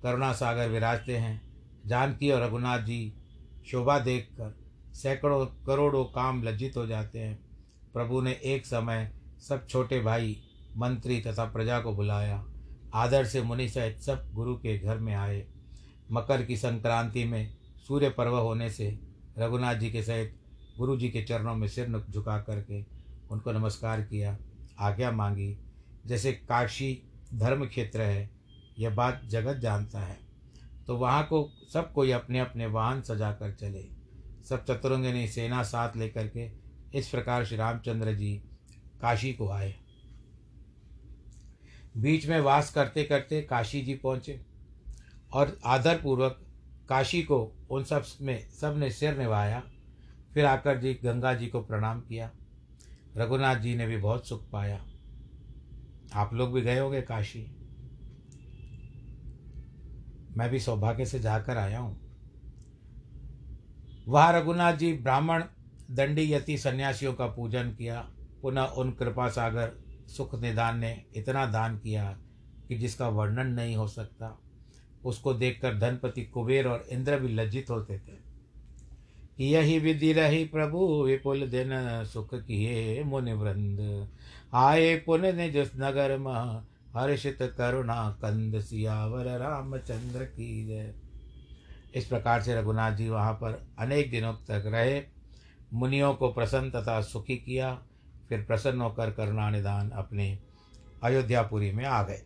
करुणा 0.03 0.33
सागर 0.33 0.69
विराजते 0.69 1.17
हैं। 1.17 1.41
जानकी 1.85 2.31
और 2.31 2.41
रघुनाथ 2.41 2.79
जी 2.79 3.13
शोभा 3.71 3.99
देखकर 3.99 4.57
सैकड़ों 4.93 5.45
करोड़ों 5.45 6.05
काम 6.05 6.43
लज्जित 6.43 6.77
हो 6.77 6.87
जाते 6.87 7.19
हैं। 7.19 7.46
प्रभु 7.97 8.21
ने 8.21 8.31
एक 8.31 8.65
समय 8.65 9.11
सब 9.39 9.67
छोटे 9.67 9.99
भाई, 10.01 10.41
मंत्री 10.77 11.21
तथा 11.21 11.45
प्रजा 11.45 11.79
को 11.79 11.93
बुलाया। 11.93 12.45
आदर 12.93 13.25
से 13.25 13.41
मुनि 13.41 13.69
सहित 13.69 13.99
सब 13.99 14.33
गुरु 14.33 14.55
के 14.55 14.77
घर 14.79 14.97
में 14.97 15.13
आए। 15.13 15.47
मकर 16.11 16.45
की 16.45 16.57
संक्रांति 16.57 17.25
में 17.25 17.57
सूर्य 17.87 18.09
पर्व 18.09 18.37
होने 18.37 18.69
से 18.69 18.99
रघुनाथ 19.37 19.75
जी 19.75 19.91
के 19.91 20.03
सहित 20.03 20.39
गुरु 20.77 20.97
जी 20.97 21.09
के 21.09 21.23
चरणों 21.23 21.55
में 21.55 21.67
सिर 21.67 22.05
झुका 22.09 22.37
करके 22.37 22.85
उनको 23.31 23.51
नमस्कार 23.51 24.01
किया, 24.01 24.37
आज्ञा 24.79 25.11
मांगी। 25.11 25.57
जैसे 26.05 26.31
काशी 26.31 27.03
धर्म 27.33 27.65
क्षेत्र 27.65 28.01
है, 28.01 28.29
यह 28.79 28.89
बात 28.89 29.21
जगत 29.25 29.57
जानता 29.57 29.99
है। 29.99 30.17
तो 30.87 30.97
वहाँ 30.97 31.23
को 31.23 31.51
सब 31.73 31.93
कोई 31.93 32.11
अपने 32.11 32.39
अपने 32.39 32.65
वाहन 32.65 33.01
सजा 33.01 33.31
कर 33.31 33.53
चले। 33.53 33.89
सब 34.49 34.65
चतुरंगनी 34.65 35.27
सेना 35.27 35.63
साथ 35.63 35.97
लेकर 35.97 36.27
के 36.27 36.66
इस 36.95 37.09
प्रकार 37.09 37.45
श्री 37.45 37.57
रामचंद्र 37.57 38.13
जी 38.13 38.43
काशी 39.01 39.33
को 39.33 39.49
आए। 39.49 39.75
बीच 41.97 42.27
में 42.27 42.39
वास 42.39 42.73
करते 42.73 43.03
करते 43.03 43.41
काशी 43.41 43.81
जी 43.81 43.95
पहुँचे 43.95 44.45
और 45.33 45.59
आदरपूर्वक 45.65 46.45
काशी 46.89 47.23
को 47.23 47.67
उन 47.69 47.83
सब 47.83 48.03
में, 48.21 48.49
सबने 48.49 48.91
सिर 48.91 49.17
निभाया। 49.17 49.63
फिर 50.33 50.45
आकर 50.45 50.77
जी 50.77 50.93
गंगा 50.93 51.33
जी 51.33 51.47
को 51.47 51.61
प्रणाम 51.61 52.01
किया। 52.01 52.31
रघुनाथ 53.17 53.55
जी 53.55 53.75
ने 53.75 53.87
भी 53.87 53.97
बहुत 53.97 54.27
सुख 54.27 54.49
पाया। 54.49 54.85
आप 56.13 56.33
लोग 56.33 56.53
भी 56.53 56.61
गए 56.61 56.79
होंगे 56.79 57.01
काशी। 57.01 57.47
मैं 60.37 60.49
भी 60.49 60.59
सौभाग्य 60.59 61.05
से 61.05 61.19
जाकर 61.19 61.57
आया 61.57 61.79
हूँ। 61.79 62.07
वहाँ 64.07 64.41
रघुनाथ 64.41 64.73
जी 64.73 64.93
ब्राह्मण 64.93 65.43
दंडी 65.91 66.33
यति 66.33 66.57
सन्यासियों 66.57 67.13
का 67.13 67.27
पूजन 67.27 67.63
किया, 67.63 68.09
पुनः 68.41 68.63
उन 68.63 68.91
कृपा 68.91 69.29
सागर 69.29 69.71
सुख 70.07 70.41
निदान 70.41 70.79
ने 70.79 71.05
इतना 71.15 71.45
दान 71.45 71.77
किया 71.77 72.17
कि 72.67 72.77
जिसका 72.77 73.09
वर्णन 73.09 73.47
नहीं 73.47 73.75
हो 73.75 73.87
सकता, 73.87 74.39
उसको 75.05 75.33
देखकर 75.33 75.77
धनपति 75.79 76.25
कुबेर 76.25 76.67
और 76.67 76.85
इंद्र 76.91 77.19
भी 77.19 77.27
लज्जित 77.27 77.69
होते 77.69 77.97
थे। 77.97 78.27
यही 79.39 79.79
विधि 79.79 80.13
रही 80.13 80.45
प्रभु, 80.45 81.03
विपुल 81.03 81.47
दिन 81.47 81.69
सुख 82.05 82.35
किए 82.35 83.03
मुनि 83.03 83.33
वृंद। 83.33 84.09
आए 84.53 84.95
पुन 84.95 85.35
निज 85.35 85.57
नगर 85.57 86.17
मह, 86.17 86.63
हर्षित 86.95 87.37
करुणा 87.41 88.09
कंद 88.21 88.59
सियावर 88.61 89.25
रामचंद्र 89.39 90.23
की 90.23 90.65
जय। 90.67 90.93
इस 91.95 92.05
प्रकार 92.05 92.41
से 92.41 92.55
रघुनाथ 92.55 92.91
जी 92.91 93.09
वहाँ 93.09 93.33
पर 93.33 93.67
अनेक 93.79 94.11
दिनों 94.11 94.33
तक 94.33 94.63
रहे। 94.65 95.16
मुनियों 95.73 96.13
को 96.13 96.33
प्रसन्न 96.33 96.71
तथा 96.71 97.01
सुखी 97.01 97.37
किया, 97.37 97.83
फिर 98.29 98.43
प्रसन्न 98.45 98.81
होकर 98.81 99.11
करुणा 99.11 99.49
निदान 99.49 99.89
अपने 99.89 100.39
अयोध्यापुरी 101.03 101.71
में 101.71 101.85
आ 101.85 102.03
गए। 102.03 102.21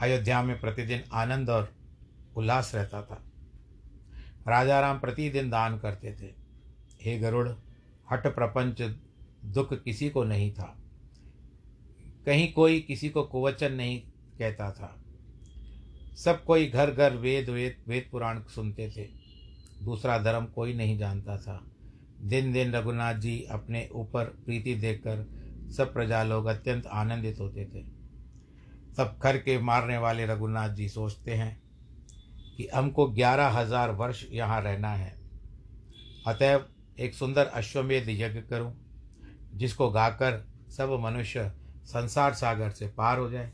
अयोध्या 0.00 0.42
में 0.42 0.60
प्रतिदिन 0.60 1.04
आनंद 1.12 1.50
और 1.50 1.74
उल्लास 2.36 2.74
रहता 2.74 3.02
था। 3.02 3.24
राजा 4.48 4.80
राम 4.80 4.98
प्रतिदिन 4.98 5.50
दान 5.50 5.78
करते 5.78 6.12
थे। 6.12 6.34
हे 7.02 7.18
गरुड़ 7.18 7.48
हट 8.12 8.26
प्रपंच 8.26 8.82
दुख 9.44 9.82
किसी 9.82 10.10
को 10.10 10.24
नहीं 10.24 10.52
था। 10.52 10.78
कहीं 12.26 12.52
कोई 12.52 12.80
किसी 12.80 13.08
को 13.08 13.22
कुवचन 13.22 13.72
नहीं 13.72 14.00
कहता 14.38 14.72
था। 14.72 15.02
सब 16.16 16.44
कोई 16.44 16.66
घर 16.66 16.90
घर 16.90 17.16
वेद 17.16 17.48
वेद 17.48 17.82
वेद 17.88 18.08
पुराण 18.12 18.42
सुनते 18.42 18.90
थे। 18.90 19.23
दूसरा 19.82 20.18
धर्म 20.18 20.46
कोई 20.46 20.74
नहीं 20.74 20.98
जानता 20.98 21.36
था। 21.38 21.60
दिन 22.22 22.52
दिन 22.52 22.72
रघुनाथ 22.72 23.14
जी 23.14 23.40
अपने 23.50 23.88
ऊपर 23.92 24.24
प्रीति 24.44 24.74
देखकर 24.74 25.26
सब 25.72 25.92
प्रजा 25.92 26.22
लोग 26.22 26.46
अत्यंत 26.46 26.86
आनंदित 26.86 27.40
होते 27.40 27.64
थे। 27.64 27.82
तब 28.96 29.18
खर 29.22 29.38
के 29.38 29.58
मारने 29.58 29.98
वाले 29.98 30.26
रघुनाथ 30.26 30.74
जी 30.74 30.88
सोचते 30.88 31.34
हैं 31.34 31.56
कि 32.56 32.68
हमको 32.74 33.06
ग्यारह 33.06 33.48
हज़ार 33.50 33.90
वर्ष 33.90 34.24
यहाँ 34.30 34.60
रहना 34.62 34.92
है। 34.92 35.12
अतएव 36.26 36.66
एक 36.98 37.14
सुंदर 37.14 37.46
अश्वमेध 37.46 38.08
यज्ञ 38.10 38.40
करूँ, 38.40 38.72
जिसको 39.54 39.90
गाकर 39.90 40.44
सब 40.70 40.98
मनुष्य 41.00 41.50
संसार 41.84 42.34
सागर 42.34 42.70
से 42.70 42.86
पार 42.88 43.18
हो 43.18 43.30
जाए। 43.30 43.52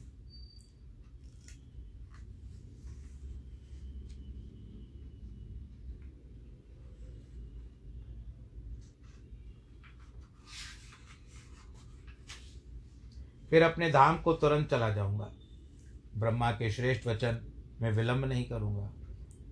फिर 13.50 13.62
अपने 13.62 13.90
धाम 13.90 14.18
को 14.18 14.32
तुरंत 14.32 14.70
चला 14.70 14.88
जाऊँगा। 14.90 15.30
ब्रह्मा 16.16 16.50
के 16.50 16.70
श्रेष्ठ 16.70 17.06
वचन 17.06 17.38
मैं 17.82 17.92
विलंब 17.92 18.24
नहीं 18.24 18.44
करूँगा। 18.44 18.90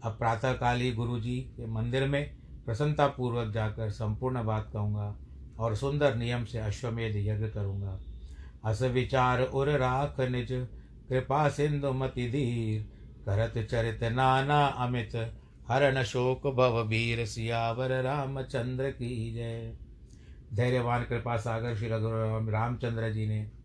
अब 0.04 0.16
प्रातःकाल 0.18 0.80
ही 0.80 0.92
गुरु 0.92 1.20
जी 1.20 1.36
के 1.56 1.66
मंदिर 1.66 2.08
में 2.08 2.36
प्रसन्नतापूर्वक 2.66 3.52
जाकर 3.52 3.90
संपूर्ण 3.90 4.44
बात 4.44 4.70
कहूँगा 4.72 5.16
और 5.58 5.74
सुंदर 5.76 6.14
नियम 6.14 6.44
से 6.44 6.58
अश्वमेध 6.58 7.16
यज्ञ 7.16 7.48
करूँगा। 7.48 7.98
अस 8.64 8.82
विचार 8.82 9.42
उर 9.42 9.68
राख 9.70 10.20
निज, 10.20 10.52
कृपा 11.08 11.48
सिंधु 11.48 11.92
मति 11.92 12.28
धीर, 12.28 12.82
करत 13.26 13.66
चरित 13.70 14.04
नाना 14.04 14.64
अमित, 14.66 15.16
हरण 15.68 16.02
शोक 16.02 16.46
भव 16.46 16.80
वीर 16.82 17.24
सियावर 17.26 18.02
रामचंद्र 18.02 18.90
की 18.90 19.34
जय। 19.34 19.72
धैर्यवान 20.54 21.04
कृपा 21.04 21.36
सागर 21.36 21.74
श्री 21.76 21.88
रघु 21.88 22.50
रामचंद्र 22.50 23.10
जी 23.10 23.26
ने 23.26 23.57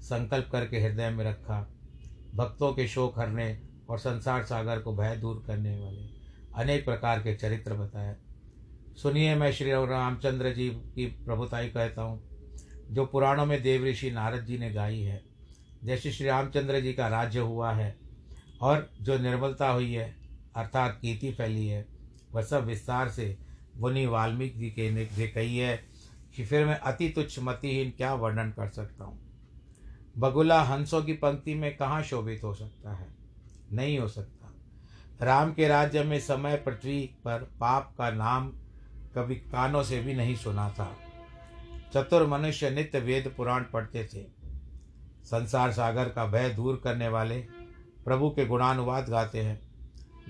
संकल्प 0.00 0.48
करके 0.52 0.80
हृदय 0.80 1.10
में 1.10 1.24
रखा, 1.24 1.60
भक्तों 2.34 2.72
के 2.72 2.86
शोक 2.88 3.18
हरने 3.18 3.58
और 3.90 3.98
संसार 3.98 4.42
सागर 4.42 4.78
को 4.78 4.96
भय 4.96 5.16
दूर 5.16 5.42
करने 5.46 5.78
वाले 5.78 6.08
अनेक 6.54 6.84
प्रकार 6.84 7.18
के 7.18 7.34
चरित्र 7.34 7.74
बताए। 7.74 8.16
सुनिए 8.96 9.34
मैं 9.34 9.52
श्री 9.52 9.70
रामचंद्र 9.70 10.52
जी 10.52 10.68
की 10.68 11.06
प्रभुताई 11.06 11.68
कहता 11.68 12.02
हूँ, 12.02 12.22
जो 12.90 13.06
पुराणों 13.06 13.46
में 13.46 13.62
देव 13.62 13.84
ऋषि 13.84 14.10
नारद 14.10 14.44
जी 14.44 14.58
ने 14.58 14.70
गाई 14.70 15.00
है। 15.00 15.22
जैसे 15.84 16.12
श्री 16.12 16.26
रामचंद्र 16.26 16.80
जी 16.80 16.92
का 16.92 17.08
राज्य 17.08 17.40
हुआ 17.40 17.72
है 17.72 17.94
और 18.60 18.90
जो 19.00 19.18
निर्मलता 19.18 19.68
हुई 19.68 19.92
है, 19.92 20.14
अर्थात 20.56 20.98
कीर्ति 21.02 21.30
फैली 21.32 21.66
है, 21.66 21.86
वह 22.32 22.42
सब 22.42 22.64
विस्तार 22.64 23.08
से 23.08 23.36
मुनि 23.76 24.06
वाल्मीकि 24.06 24.58
जी 24.58 24.70
के 24.70 24.90
ने 24.90 25.04
कही 25.04 25.56
है 25.58 25.76
कि 26.36 26.44
फिर 26.44 26.66
मैं 26.66 26.78
अति 26.78 27.08
तुच्छ 27.08 27.38
मतिहीन 27.38 27.90
क्या 27.90 28.14
वर्णन 28.14 28.50
कर 28.50 28.68
सकता 28.68 29.04
हूँ? 29.04 29.29
बगुला 30.20 30.62
हंसों 30.62 31.02
की 31.02 31.12
पंक्ति 31.12 31.54
में 31.54 31.76
कहाँ 31.76 32.02
शोभित 32.02 32.44
हो 32.44 32.54
सकता 32.54 32.94
है? 32.94 33.08
नहीं 33.72 33.98
हो 33.98 34.08
सकता। 34.08 34.54
राम 35.26 35.52
के 35.52 35.68
राज्य 35.68 36.02
में 36.02 36.20
समय 36.20 36.56
पृथ्वी 36.56 37.16
पर 37.24 37.38
पाप 37.38 37.94
का 37.98 38.10
नाम 38.10 38.48
कभी 39.14 39.34
कानों 39.34 39.82
से 39.82 40.00
भी 40.00 40.14
नहीं 40.14 40.36
सुना 40.36 40.70
था। 40.70 40.96
चतुर 41.94 42.26
मनुष्य 42.26 42.70
नित्य 42.70 43.00
वेद 43.00 43.34
पुराण 43.36 43.62
पढ़ते 43.62 44.04
थे। 44.04 44.26
संसार 45.24 45.72
सागर 45.72 46.08
का 46.08 46.26
भय 46.26 46.50
दूर 46.50 46.80
करने 46.84 47.08
वाले 47.08 47.40
प्रभु 48.04 48.30
के 48.30 48.46
गुणानुवाद 48.46 49.08
गाते 49.08 49.40
हैं। 49.40 49.60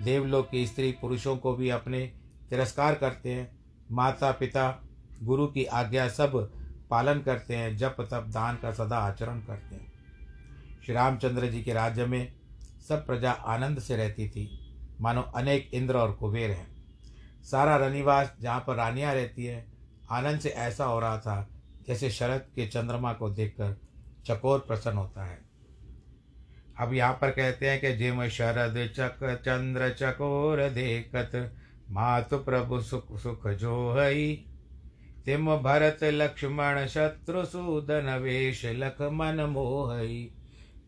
देवलोक 0.05 0.51
की 0.51 0.67
स्त्री 0.67 0.93
पुरुषों 0.93 1.37
को 1.37 1.55
भी 1.55 1.71
अपने 1.71 2.13
तिरस्कार 2.51 2.95
करते 2.95 3.33
हैं। 3.33 3.59
माता 3.93 4.33
पिता 4.33 4.85
गुरु 5.23 5.47
की 5.47 5.65
आज्ञा 5.65 6.09
सब 6.09 6.60
पालन 6.91 7.21
करते 7.21 7.57
हैं, 7.57 7.77
जप, 7.77 7.97
तप, 8.01 8.27
दान 8.29 8.57
का 8.57 8.73
सदा 8.73 8.99
आचरण 8.99 9.41
करते 9.41 9.75
हैं। 9.75 9.93
श्री 10.87 10.95
रामचंद्र 10.95 11.47
जी 11.47 11.63
के 11.63 11.73
राज्य 11.73 12.07
में 12.07 12.33
सब 12.89 13.07
प्रजा 13.07 13.33
आनंद 13.33 13.79
से 13.79 13.97
रहती 13.97 14.29
थी। 14.29 14.75
मानो 15.01 15.23
अनेक 15.23 15.71
इंद्र 15.75 15.97
और 15.97 16.13
कुबेर 16.13 16.51
हैं। 16.51 16.81
सारा 17.43 17.77
रनिवास 17.77 18.35
जहाँ 18.41 18.65
पर 18.67 18.75
रानियाँ 18.75 19.15
रहती 19.15 19.45
है, 19.45 19.67
आनंद 20.11 20.41
से 20.41 20.49
ऐसा 20.49 20.85
हो 20.85 21.01
रहा 21.01 21.19
था 21.19 21.49
जैसे 21.89 22.11
शरद 22.11 22.41
के 22.41 22.67
चंद्रमा 22.67 23.13
को 23.13 23.31
देखकर 23.31 23.81
चकोर 24.27 24.59
प्रसन्न 24.59 24.97
होता 24.97 25.25
है। 25.25 25.39
अब 26.81 26.95
यहाँ 26.95 27.13
पर 27.13 27.31
कहते 27.31 27.71
हैं 27.71 27.81
कि 27.81 27.93
जिम 27.93 28.29
शरद 28.29 28.93
चक 28.93 29.35
चंद्र 29.35 29.91
चकोर 29.91 30.69
देखत, 30.69 31.55
मातु 31.91 32.39
प्रभु 32.39 32.81
सुख 32.81 33.19
सुख 33.19 33.49
जो 33.49 33.93
हई 33.93 34.47
तिम 35.27 35.57
भरत 35.57 35.99
लक्ष्मण 36.05 36.87
शत्रु 36.87 37.45
सूदन 37.45 38.09
वेश 38.23 38.65
लख 38.75 39.01
मन 39.13 39.41
मोहई 39.51 40.31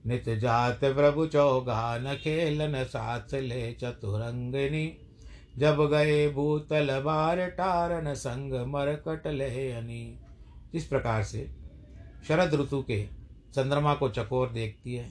नित 0.07 0.29
जात 0.39 0.85
प्रभु 0.85 1.27
चौगान 1.27 2.15
खेलन 2.15 2.83
साथ 2.85 3.35
ले 3.35 3.73
चतुरंगनी 3.73 4.87
जब 5.59 5.87
गए 5.91 6.29
भूतल 6.29 7.01
बार 7.01 7.47
टारन 7.51 8.13
संग 8.15 8.55
मरकट 8.67 9.27
लेहनी 9.27 10.05
इस 10.75 10.85
प्रकार 10.85 11.23
से 11.23 11.49
शरद 12.29 12.55
ऋतु 12.55 12.83
के 12.83 13.03
चंद्रमा 13.55 13.95
को 13.95 14.09
चकोर 14.09 14.49
देखती 14.49 14.95
है 14.95 15.11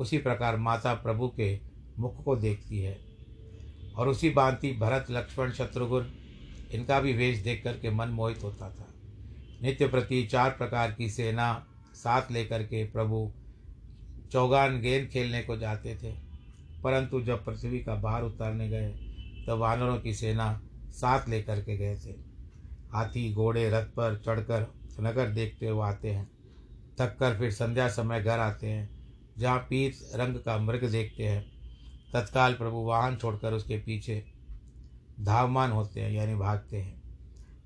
उसी 0.00 0.18
प्रकार 0.18 0.56
माता 0.56 0.94
प्रभु 0.94 1.28
के 1.36 1.58
मुख 1.98 2.24
को 2.24 2.36
देखती 2.36 2.78
है 2.78 2.96
और 3.96 4.08
उसी 4.08 4.30
भांति 4.30 4.72
भरत 4.80 5.06
लक्ष्मण 5.10 5.52
शत्रुघ्न 5.52 6.06
इनका 6.72 7.00
भी 7.00 7.12
वेश 7.12 7.38
देख 7.38 7.62
कर 7.64 7.72
के 7.72 7.90
मन 7.90 8.08
मोहित 8.08 8.42
होता 8.42 8.70
था। 8.70 8.86
नित्य 9.62 9.88
प्रति 9.88 10.26
चार 10.26 10.50
प्रकार 10.50 10.92
की 10.92 11.08
सेना 11.10 11.66
साथ 11.94 12.30
लेकर 12.32 12.62
के 12.62 12.84
प्रभु 12.84 13.32
चौगान 14.32 14.80
गेंद 14.80 15.08
खेलने 15.08 15.42
को 15.42 15.56
जाते 15.56 15.94
थे। 15.96 16.12
परंतु 16.82 17.20
जब 17.20 17.44
पृथ्वी 17.44 17.80
का 17.80 17.94
बाहर 17.94 18.22
उतारने 18.22 18.68
गए 18.68 18.88
तो 19.46 19.56
वानरों 19.56 19.98
की 20.00 20.14
सेना 20.14 20.60
साथ 20.90 21.28
लेकर 21.28 21.60
के 21.60 21.76
गए 21.76 21.96
थे। 21.96 22.10
हाथी, 22.92 23.32
घोड़े, 23.32 23.70
रथ 23.70 23.84
पर 23.84 24.22
चढ़कर 24.26 24.66
नगर 25.00 25.30
देखते 25.30 25.66
हुए 25.66 25.88
आते 25.88 26.10
हैं। 26.10 26.30
थक 27.00 27.16
कर 27.20 27.38
फिर 27.38 27.50
संध्या 27.50 27.88
समय 27.88 28.22
घर 28.22 28.38
आते 28.38 28.66
हैं, 28.66 28.90
जहाँ 29.38 29.58
पीत 29.58 29.98
रंग 30.14 30.36
का 30.36 30.58
मृग 30.58 30.84
देखते 30.84 31.24
हैं। 31.24 31.44
तत्काल 32.12 32.54
प्रभु 32.54 32.76
वाहन 32.76 33.16
छोड़कर 33.16 33.52
उसके 33.52 33.78
पीछे 33.78 34.24
धावमान 35.18 35.70
होते 35.70 36.00
हैं, 36.00 36.10
यानी 36.12 36.34
भागते 36.34 36.76
हैं। 36.76 37.02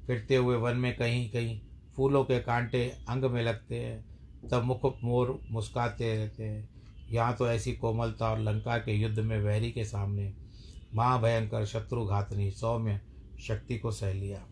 फिरते 0.06 0.36
हुए 0.36 0.56
वन 0.56 0.76
में 0.76 0.94
कहीं 0.96 1.28
कहीं 1.30 1.60
फूलों 1.96 2.24
के 2.24 2.38
कांटे 2.40 2.84
अंग 3.08 3.24
में 3.24 3.42
लगते 3.42 3.78
हैं, 3.78 4.48
तब 4.48 4.62
मुख 4.62 4.84
मोर 5.04 5.38
मुस्काते 5.50 6.14
रहते 6.16 6.44
हैं। 6.44 6.68
यहाँ 7.10 7.34
तो 7.36 7.48
ऐसी 7.48 7.72
कोमलता 7.72 8.30
और 8.30 8.38
लंका 8.38 8.78
के 8.78 8.92
युद्ध 8.92 9.18
में 9.18 9.38
वैरी 9.40 9.70
के 9.72 9.84
सामने 9.84 10.32
महाभयंकर 10.94 11.64
शत्रुघातनी 11.66 12.50
सौम्य 12.50 13.00
शक्ति 13.40 13.78
को 13.78 13.90
सह 13.90 14.12
लिया। 14.12 14.42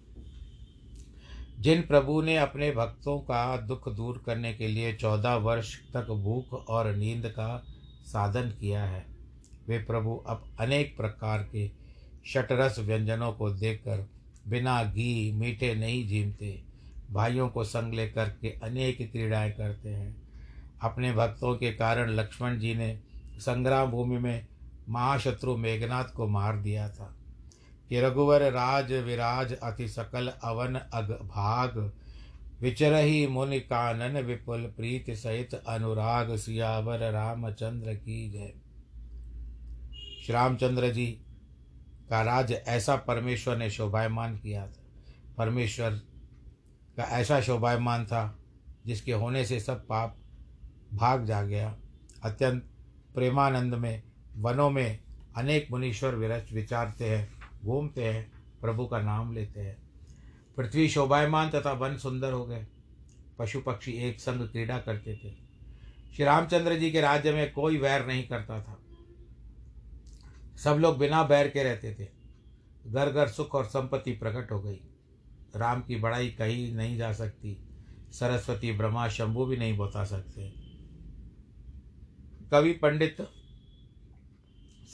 जिन 1.59 1.83
प्रभु 1.83 2.21
ने 2.23 2.37
अपने 2.37 2.71
भक्तों 2.71 3.19
का 3.19 3.57
दुख 3.57 3.89
दूर 3.89 4.23
करने 4.27 4.53
के 4.55 4.69
लिए 4.69 4.93
चौदह 4.93 5.35
वर्ष 5.37 5.75
तक 5.95 6.11
भूख 6.23 6.53
और 6.53 6.95
नींद 6.95 7.27
का 7.27 7.63
साधन 8.07 8.51
किया 8.51 8.85
है, 8.85 9.05
वे 9.69 9.79
प्रभु 9.79 10.17
अब 10.27 10.45
अनेक 10.61 10.97
प्रकार 10.97 11.43
के 11.43 11.67
शटरस 12.27 12.79
व्यंजनों 12.79 13.33
को 13.33 13.51
देखकर 13.51 14.09
बिना 14.49 14.85
घी 14.85 15.33
मीठे 15.33 15.75
नहीं 15.75 16.09
जीमते 16.09 16.63
भाइयों 17.11 17.49
को 17.49 17.65
संग 17.65 17.95
लेकर 17.95 18.29
के 18.29 18.49
अनेक 18.49 19.13
क्रीड़ाएँ 19.13 19.53
करते 19.53 19.89
हैं। 19.89 20.17
अपने 20.83 21.13
भक्तों 21.13 21.57
के 21.57 21.73
कारण 21.73 22.11
लक्ष्मण 22.11 22.59
जी 22.59 22.75
ने 22.75 23.01
संग्राम 23.39 23.91
भूमि 23.91 24.19
में 24.19 24.47
महाशत्रु 24.89 25.57
मेघनाथ 25.57 26.05
को 26.05 26.29
मार 26.29 26.57
दिया 26.57 26.91
था। 26.91 27.17
कि 27.89 28.01
रघुवर 28.01 28.43
राज 28.43 28.93
विराज 28.93 29.53
अति 29.53 29.89
सकल 29.89 30.29
अवन 30.29 30.75
अग 30.75 31.11
भाग, 31.11 31.93
विचरही 32.61 33.27
मुनि 33.27 33.61
कानन 33.61 34.19
विपुल 34.19 34.63
प्रीत 34.63 35.11
सहित 35.11 35.55
अनुराग 35.55 36.37
सियावर 36.37 37.13
रामचंद्र 37.13 37.95
की 37.95 38.31
जय। 38.31 38.53
श्री 40.23 40.33
रामचंद्र 40.33 40.91
जी 40.91 41.19
का 42.11 42.23
राज 42.23 42.53
ऐसा 42.53 42.97
परमेश्वर 42.97 43.57
ने 43.57 43.71
शोभायमान 43.71 44.39
किया 44.39 44.67
था। 44.67 44.85
परमेश्वर 45.39 45.91
का 46.97 47.03
ऐसा 47.03 47.41
शोभायमान 47.41 48.07
था, 48.07 48.39
जिसके 48.87 49.13
होने 49.13 49.45
से 49.45 49.61
सब 49.61 49.87
पाप 49.87 50.17
भाग 50.95 51.25
जा 51.25 51.43
गया। 51.43 51.77
अत्यंत 52.23 52.63
प्रेमानंद 53.15 53.75
में, 53.75 54.03
वनों 54.37 54.71
में 54.71 54.99
अनेक 55.37 55.69
मुनीश्वर 55.71 56.15
विरच 56.15 56.53
विचारते 56.53 57.17
हैं, 57.17 57.33
घूमते 57.65 58.05
हैं, 58.05 58.33
प्रभु 58.61 58.87
का 58.87 59.01
नाम 59.01 59.33
लेते 59.33 59.61
हैं। 59.61 59.77
पृथ्वी 60.57 60.89
शोभायमान 60.89 61.51
तथा 61.51 61.73
वन 61.73 61.97
सुंदर 61.97 62.33
हो 62.33 62.47
गए। 62.47 62.67
पशु 63.39 63.61
पक्षी 63.61 63.93
एक 63.93 64.21
संग 64.21 64.49
क्रीड़ा 64.49 64.79
करते 64.79 65.17
थे। 65.17 65.31
श्री 66.15 66.25
रामचंद्र 66.25 66.75
जी 66.75 66.91
के 66.91 67.01
राज्य 67.01 67.33
में 67.33 67.53
कोई 67.53 67.79
वैर 67.79 68.07
नहीं 68.07 68.29
करता 68.29 68.61
था। 68.61 68.80
सब 70.65 70.77
लोग 70.77 70.99
बिना 70.99 71.23
बैर 71.23 71.49
के 71.49 71.63
रहते 71.63 71.95
थे। 71.95 72.07
घर 72.87 73.11
घर 73.11 73.29
सुख 73.29 73.55
और 73.55 73.65
संपत्ति 73.65 74.13
प्रकट 74.13 74.53
हो 74.53 74.61
गई। 74.61 74.81
राम 75.57 75.81
की 75.83 75.97
बड़ाई 75.97 76.29
कही 76.29 76.73
नहीं 76.73 76.97
जा 76.99 77.13
सकती। 77.13 77.57
सरस्वती, 78.13 78.73
ब्रह्मा, 78.73 79.09
शंभु 79.09 79.45
भी 79.45 79.57
नहीं 79.57 79.77
बता 79.79 80.05
सकते। 80.05 80.49
कवि, 82.51 82.73
पंडित 82.73 83.17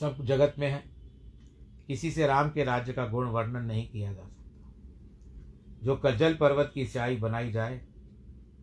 सब 0.00 0.24
जगत 0.24 0.54
में 0.58 0.68
है। 0.70 0.82
किसी 1.86 2.10
से 2.10 2.26
राम 2.26 2.50
के 2.50 2.64
राज्य 2.64 2.92
का 2.92 3.06
गुण 3.06 3.26
वर्णन 3.26 3.64
नहीं 3.64 3.88
किया 3.88 4.12
जा 4.12 4.22
सकता। 4.22 4.72
जो 5.82 5.96
कजल 5.96 6.34
पर्वत 6.34 6.70
की 6.74 6.86
स्याही 6.86 7.16
बनाई 7.16 7.50
जाए 7.52 7.76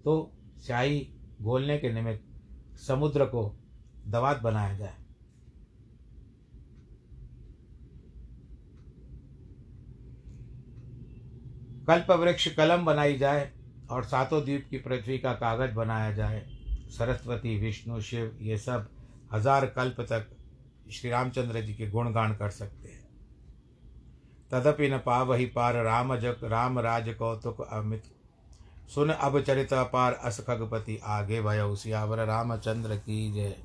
तो 0.05 0.31
स्याही 0.57 1.07
घोलने 1.41 1.77
के 1.77 1.93
निमित्त 1.93 2.77
समुद्र 2.77 3.25
को 3.25 3.59
दवात 4.07 4.41
बनाया 4.41 4.77
जाए। 4.77 5.02
कल्प 11.83 12.11
वृक्ष 12.11 12.47
कलम 12.47 12.85
बनाई 12.85 13.17
जाए 13.17 13.51
और 13.91 14.03
सातों 14.03 14.43
द्वीप 14.43 14.67
की 14.69 14.77
पृथ्वी 14.77 15.17
का 15.17 15.33
कागज़ 15.33 15.73
बनाया 15.73 16.11
जाए। 16.11 16.45
सरस्वती, 16.89 17.57
विष्णु, 17.57 17.99
शिव, 18.01 18.37
ये 18.41 18.57
सब 18.57 18.87
हज़ार 19.33 19.65
कल्प 19.65 20.01
तक 20.01 20.29
श्री 20.91 21.09
रामचंद्र 21.09 21.61
जी 21.61 21.73
के 21.73 21.89
गुणगान 21.89 22.35
कर 22.35 22.49
सकते 22.49 22.89
हैं। 22.89 23.01
तदपि 24.51 24.89
न 24.89 24.97
पावही 24.97 25.45
पार 25.45 25.83
राम 25.83 26.15
जग, 26.17 26.39
राम 26.43 26.79
राज 26.79 27.13
कौतुक 27.13 27.61
अमित। 27.63 28.03
सुन 28.89 29.09
अब 29.09 29.39
चरित 29.41 29.73
अपार 29.73 30.13
अस 30.13 30.39
खगपति 30.39 30.99
आगे, 31.03 31.41
भय 31.41 31.75
सियावर 31.75 32.25
रामचंद्र 32.25 32.95
की 32.97 33.31
जय। 33.31 33.55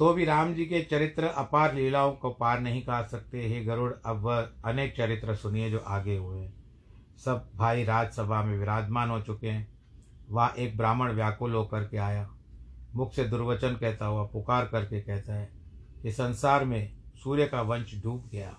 तो 0.00 0.12
भी 0.12 0.24
राम 0.24 0.54
जी 0.54 0.64
के 0.64 0.82
चरित्र 0.82 1.24
अपार 1.24 1.74
लीलाओं 1.74 2.12
को 2.12 2.30
पार 2.30 2.60
नहीं 2.60 2.82
कर 2.82 3.08
सकते। 3.08 3.48
हे 3.48 3.64
गरुड़, 3.64 3.92
अब 4.06 4.16
वह 4.16 4.50
अनेक 4.64 4.96
चरित्र 4.96 5.34
सुनिए 5.34 5.70
जो 5.70 5.78
आगे 5.78 6.16
हुए। 6.16 6.50
सब 7.24 7.50
भाई 7.56 7.84
राजसभा 7.84 8.42
में 8.42 8.58
विराजमान 8.58 9.10
हो 9.10 9.20
चुके 9.20 9.48
हैं। 9.48 9.78
वहाँ 10.30 10.54
एक 10.58 10.76
ब्राह्मण 10.76 11.12
व्याकुल 11.12 11.54
होकर 11.54 11.84
के 11.84 11.96
आया। 11.96 12.30
मुख 12.94 13.14
से 13.14 13.24
दुर्वचन 13.24 13.76
कहता 13.76 14.06
हुआ 14.06 14.24
पुकार 14.24 14.66
करके 14.66 15.00
कहता 15.00 15.34
है 15.34 15.50
कि 16.02 16.12
संसार 16.12 16.64
में 16.64 16.92
सूर्य 17.24 17.46
का 17.46 17.62
वंश 17.62 18.02
डूब 18.02 18.28
गया। 18.32 18.56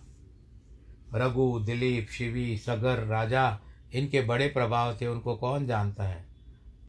रघु, 1.14 1.60
दिलीप, 1.60 2.08
शिवी, 2.10 2.58
सगर, 2.58 3.04
राजा, 3.04 3.60
इनके 3.94 4.22
बड़े 4.22 4.48
प्रभाव 4.48 4.98
थे, 5.02 5.08
उनको 5.08 5.36
कौन 5.36 5.68
जानता 5.68 6.04
है? 6.04 6.26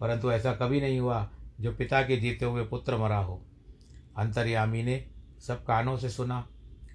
परंतु 0.01 0.33
ऐसा 0.33 0.53
कभी 0.53 0.81
नहीं 0.81 1.01
हुआ 1.01 1.31
जो 1.61 1.73
पिता 1.73 2.03
के 2.03 2.17
जीते 2.17 2.45
हुए 2.45 2.65
पुत्र 2.65 2.97
मरा 2.97 3.19
हो। 3.19 3.47
अंतर्यामी 4.16 4.83
ने 4.83 5.11
सब 5.46 5.64
कानों 5.64 5.96
से 5.96 6.09
सुना। 6.09 6.48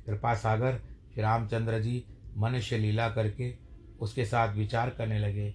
कृपा 0.05 0.33
सागर, 0.33 0.77
श्री 1.13 1.21
रामचंद्र 1.23 1.79
जी 1.79 2.05
मनुष्य 2.37 2.77
लीला 2.77 3.09
करके 3.09 3.55
उसके 3.99 4.25
साथ 4.25 4.53
विचार 4.55 4.89
करने 4.89 5.19
लगे। 5.19 5.51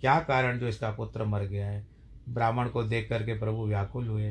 क्या 0.00 0.20
कारण 0.20 0.58
जो 0.58 0.68
इसका 0.68 0.90
पुत्र 0.90 1.24
मर 1.24 1.40
गया 1.40 1.66
है? 1.66 1.86
ब्राह्मण 2.28 2.68
को 2.68 2.82
देख 2.82 3.08
करके 3.08 3.38
प्रभु 3.38 3.66
व्याकुल 3.66 4.08
हुए। 4.08 4.30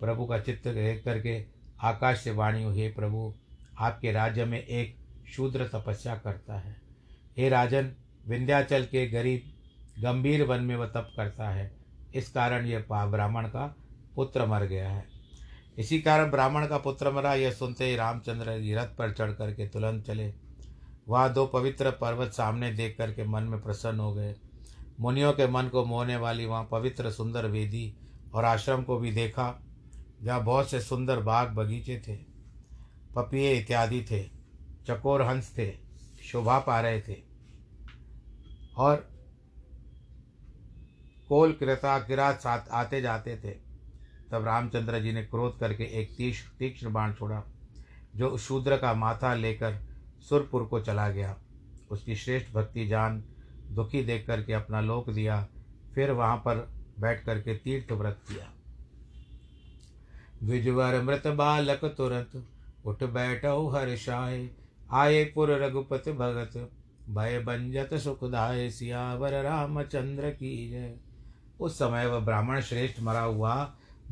प्रभु 0.00 0.26
का 0.26 0.38
चित्त 0.38 0.68
देख 0.68 1.04
करके 1.04 1.44
आकाश 1.80 2.20
से 2.20 2.30
वाणी 2.30 2.62
हुई, 2.62 2.80
हे 2.80 2.88
प्रभु, 2.88 3.34
आपके 3.78 4.12
राज्य 4.12 4.44
में 4.44 4.66
एक 4.66 4.96
शूद्र 5.28 5.66
तपस्या 5.66 6.16
करता 6.16 6.58
है। 6.58 6.76
हे 7.38 7.48
राजन, 7.48 7.92
विंध्याचल 8.28 8.84
के 8.84 9.06
गरीब, 9.06 9.42
गंभीर 10.02 10.42
वन 10.42 10.60
में 10.60 10.76
वह 10.76 10.86
तप 10.86 11.12
करता 11.16 11.50
है। 11.50 11.76
इस 12.14 12.30
कारण 12.30 12.66
यह 12.66 12.84
ब्राह्मण 12.92 13.48
का 13.48 13.76
पुत्र 14.16 14.46
मर 14.46 14.62
गया 14.62 14.90
है। 14.90 15.11
इसी 15.76 16.00
कारण 16.00 16.30
ब्राह्मण 16.30 16.66
का 16.66 16.78
पुत्र 16.78 17.10
मरा, 17.12 17.34
यह 17.34 17.52
सुनते 17.52 17.84
ही 17.84 17.96
रामचंद्र 17.96 18.54
रथ 18.76 18.96
पर 18.96 19.12
चढ़ 19.12 19.32
करके 19.32 19.68
तुरंत 19.68 20.04
चले। 20.06 20.32
वहाँ 21.08 21.32
दो 21.32 21.46
पवित्र 21.46 21.90
पर्वत 21.90 22.32
सामने 22.32 22.70
देख 22.72 22.96
करके 22.98 23.24
मन 23.24 23.42
में 23.42 23.60
प्रसन्न 23.62 24.00
हो 24.00 24.12
गए। 24.14 24.34
मुनियों 25.00 25.32
के 25.32 25.46
मन 25.46 25.68
को 25.68 25.84
मोहने 25.84 26.16
वाली 26.16 26.46
वहाँ 26.46 26.68
पवित्र 26.70 27.10
सुंदर 27.10 27.46
वेदी 27.46 27.94
और 28.34 28.44
आश्रम 28.44 28.82
को 28.82 28.98
भी 28.98 29.12
देखा, 29.12 29.62
जहाँ 30.22 30.42
बहुत 30.44 30.70
से 30.70 30.80
सुंदर 30.80 31.20
बाग 31.20 31.48
बगीचे 31.48 32.00
थे, 32.08 32.16
पपिए 33.16 33.52
इत्यादि 33.54 34.00
थे, 34.10 34.22
चकोर 34.86 35.22
हंस 35.22 35.52
थे, 35.58 35.70
शोभा 36.24 36.58
पा 36.58 36.80
रहे 36.80 37.00
थे 37.00 37.16
और 38.76 38.96
कोल 41.28 41.52
कृता 41.52 41.98
किरात 41.98 42.40
साथ 42.40 42.70
आते 42.72 43.00
जाते 43.00 43.36
थे। 43.36 43.71
तब 44.32 44.44
रामचंद्र 44.44 44.98
जी 45.00 45.12
ने 45.12 45.22
क्रोध 45.22 45.58
करके 45.58 45.84
एक 46.00 46.16
तीक्ष 46.16 46.42
तीक्ष्ण 46.58 46.92
बाण 46.92 47.12
छोड़ा, 47.12 47.42
जो 48.16 48.36
शूद्र 48.38 48.76
का 48.76 48.92
माथा 48.94 49.34
लेकर 49.34 49.78
सुरपुर 50.28 50.64
को 50.64 50.80
चला 50.80 51.08
गया। 51.08 51.36
उसकी 51.90 52.16
श्रेष्ठ 52.16 52.52
भक्ति 52.52 52.86
जान, 52.86 53.22
दुखी 53.70 54.02
देख 54.02 54.26
करके 54.26 54.52
अपना 54.52 54.80
लोक 54.80 55.10
दिया, 55.10 55.46
फिर 55.94 56.10
वहाँ 56.10 56.36
पर 56.36 56.68
बैठ 57.00 57.24
करके 57.24 57.54
तीर्थ 57.54 57.92
व्रत 57.92 58.20
किया। 58.28 58.50
द्विजवर 60.42 61.02
मृत 61.02 61.26
बालक 61.26 61.84
तुरंत 61.84 62.44
उठ 62.84 63.02
बैठो 63.04 63.68
हर्षाए, 63.68 64.50
आए 64.92 65.24
पुर 65.24 65.50
रघुपत 65.50 66.08
भगत, 66.08 66.70
भय 67.08 67.38
बंजत 67.38 67.94
सुखदाय 67.94 68.70
सियावर 68.70 69.42
रामचंद्र 69.42 70.30
की 70.30 70.70
जय। 70.70 70.94
उस 71.60 71.78
समय 71.78 72.06
वह 72.06 72.18
ब्राह्मण 72.18 72.60
श्रेष्ठ 72.60 73.00
मरा 73.00 73.20
हुआ 73.20 73.54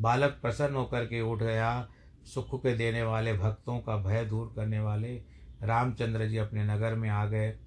बालक 0.01 0.39
प्रसन्न 0.41 0.75
होकर 0.75 1.05
के 1.05 1.21
उठ 1.21 1.39
गया। 1.39 1.89
सुख 2.23 2.59
के 2.59 2.77
देने 2.77 3.03
वाले, 3.03 3.33
भक्तों 3.33 3.79
का 3.79 3.97
भय 3.97 4.25
दूर 4.25 4.53
करने 4.55 4.79
वाले 4.79 5.21
रामचंद्र 5.63 6.27
जी 6.27 6.37
अपने 6.37 6.63
नगर 6.63 6.95
में 6.95 7.09
आ 7.09 7.25
गए। 7.25 7.57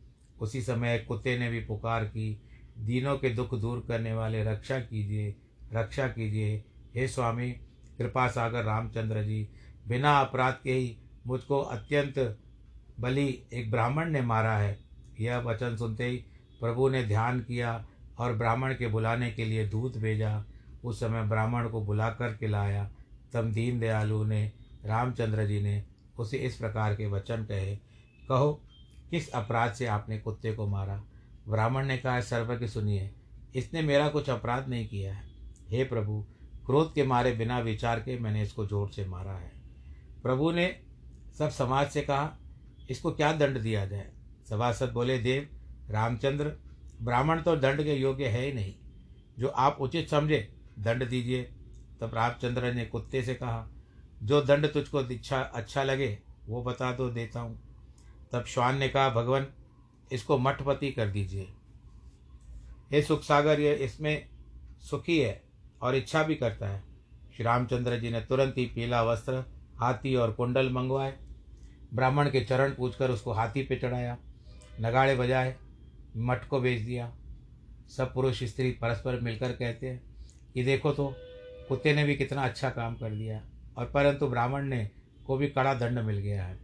उसी 0.40 0.62
समय 0.62 0.98
कुत्ते 0.98 1.38
ने 1.38 1.50
भी 1.50 1.60
पुकार 1.60 2.04
की, 2.04 2.42
दीनों 2.78 3.18
के 3.18 3.30
दुख 3.30 3.54
दूर 3.54 3.84
करने 3.88 4.12
वाले, 4.12 4.44
रक्षा 4.44 4.78
कीजिए 4.78 5.36
रक्षा 5.72 6.08
कीजिए। 6.08 6.64
हे 6.94 7.08
स्वामी, 7.08 7.50
कृपा 7.98 8.28
सागर 8.28 8.64
रामचंद्र 8.64 9.22
जी, 9.22 9.48
बिना 9.88 10.20
अपराध 10.20 10.58
के 10.64 10.72
ही 10.72 10.98
मुझको 11.26 11.58
अत्यंत 11.58 12.38
बलि 13.00 13.42
एक 13.52 13.70
ब्राह्मण 13.70 14.10
ने 14.10 14.20
मारा 14.22 14.56
है। 14.58 14.78
यह 15.20 15.38
वचन 15.38 15.76
सुनते 15.76 16.04
ही 16.04 16.16
प्रभु 16.60 16.88
ने 16.88 17.04
ध्यान 17.04 17.40
किया 17.40 17.86
और 18.18 18.32
ब्राह्मण 18.32 18.74
के 18.74 18.86
बुलाने 18.86 19.30
के 19.30 19.44
लिए 19.44 19.68
दूत 19.68 19.98
भेजा। 19.98 20.44
उस 20.84 21.00
समय 21.00 21.22
ब्राह्मण 21.22 21.68
को 21.68 21.80
बुला 21.80 22.08
कर 22.10 22.36
के 22.36 22.48
लाया 22.48 22.90
तब 23.32 23.50
दीन 23.52 23.80
दयालु 23.80 24.24
ने, 24.24 24.52
रामचंद्र 24.84 25.46
जी 25.46 25.60
ने 25.60 25.82
उसे 26.18 26.38
इस 26.38 26.56
प्रकार 26.56 26.94
के 26.94 27.06
वचन 27.06 27.44
कहे, 27.44 27.76
कहो, 28.28 28.52
किस 29.10 29.30
अपराध 29.30 29.72
से 29.72 29.86
आपने 29.86 30.18
कुत्ते 30.18 30.52
को 30.52 30.66
मारा? 30.66 31.02
ब्राह्मण 31.48 31.86
ने 31.86 31.96
कहा 31.98 32.20
सर्वज्ञ 32.20 32.66
सुनिए, 32.66 33.10
इसने 33.54 33.82
मेरा 33.82 34.08
कुछ 34.08 34.30
अपराध 34.30 34.68
नहीं 34.68 34.88
किया 34.88 35.14
है। 35.14 35.24
हे 35.68 35.84
प्रभु, 35.84 36.24
क्रोध 36.66 36.94
के 36.94 37.04
मारे 37.04 37.32
बिना 37.32 37.58
विचार 37.58 38.00
के 38.00 38.18
मैंने 38.18 38.42
इसको 38.42 38.66
ज़ोर 38.66 38.90
से 38.90 39.04
मारा 39.04 39.32
है। 39.32 39.52
प्रभु 40.22 40.50
ने 40.50 40.74
सब 41.38 41.48
समाज 41.48 41.88
से 41.88 42.02
कहा, 42.02 42.32
इसको 42.90 43.10
क्या 43.10 43.32
दंड 43.32 43.58
दिया 43.58 43.86
जाए? 43.86 44.10
सभासद 44.50 44.92
बोले, 44.92 45.18
देव, 45.18 45.48
रामचंद्र, 45.90 46.52
ब्राह्मण 47.02 47.40
तो 47.42 47.56
दंड 47.56 47.82
के 47.82 47.94
योग्य 47.94 48.28
है 48.28 48.44
ही 48.46 48.52
नहीं। 48.52 48.74
जो 49.38 49.48
आप 49.48 49.78
उचित 49.80 50.08
समझे 50.08 50.48
दंड 50.78 51.08
दीजिए। 51.08 51.42
तब 52.00 52.14
रामचंद्र 52.14 52.72
ने 52.72 52.84
कुत्ते 52.84 53.22
से 53.22 53.34
कहा, 53.34 53.68
जो 54.22 54.42
दंड 54.42 54.72
तुझको 54.72 55.00
इच्छा 55.00 55.40
अच्छा 55.40 55.82
लगे, 55.82 56.18
वो 56.46 56.62
बता 56.62 56.92
दो, 56.92 57.10
देता 57.10 57.40
हूँ। 57.40 57.58
तब 58.32 58.44
श्वान 58.44 58.78
ने 58.78 58.88
कहा, 58.88 59.08
भगवान, 59.10 59.46
इसको 60.12 60.38
मठपति 60.38 60.90
कर 60.92 61.08
दीजिए। 61.08 61.48
हे 62.92 63.02
सुख 63.02 63.22
सागर 63.22 63.60
ये 63.60 63.74
इसमें 63.74 64.28
सुखी 64.80 65.18
है 65.20 65.42
और 65.82 65.94
इच्छा 65.94 66.22
भी 66.22 66.34
करता 66.34 66.68
है। 66.68 66.82
श्री 67.36 67.44
रामचंद्र 67.44 67.98
जी 67.98 68.10
ने 68.10 68.20
तुरंत 68.20 68.58
ही 68.58 68.66
पीला 68.66 69.02
वस्त्र, 69.02 69.44
हाथी 69.76 70.14
और 70.14 70.32
कुंडल 70.32 70.70
मंगवाए। 70.70 71.18
ब्राह्मण 71.94 72.30
के 72.30 72.40
चरण 72.40 72.74
पूछकर 72.74 73.10
उसको 73.10 73.32
हाथी 73.32 73.62
पे 73.62 73.76
चढ़ाया, 73.76 74.16
नगाड़े 74.80 75.14
बजाए, 75.16 75.54
मठ 76.16 76.48
को 76.48 76.60
भेज 76.60 76.82
दिया। 76.82 77.12
सब 77.88 78.12
पुरुष 78.14 78.42
स्त्री 78.44 78.70
परस्पर 78.72 79.20
मिलकर 79.20 79.52
कहते 79.52 79.88
हैं 79.88 80.13
कि 80.54 80.64
देखो 80.64 80.90
तो 80.90 81.14
कुत्ते 81.68 81.94
ने 81.94 82.04
भी 82.04 82.14
कितना 82.14 82.44
अच्छा 82.44 82.70
काम 82.70 82.94
कर 82.94 83.10
दिया। 83.10 83.42
और 83.78 83.86
परंतु 83.86 84.26
ब्राह्मण 84.26 84.64
ने 84.64 84.90
को 85.26 85.36
भी 85.36 85.48
कड़ा 85.48 85.74
दंड 85.74 85.98
मिल 85.98 86.18
गया 86.18 86.44
है। 86.44 86.58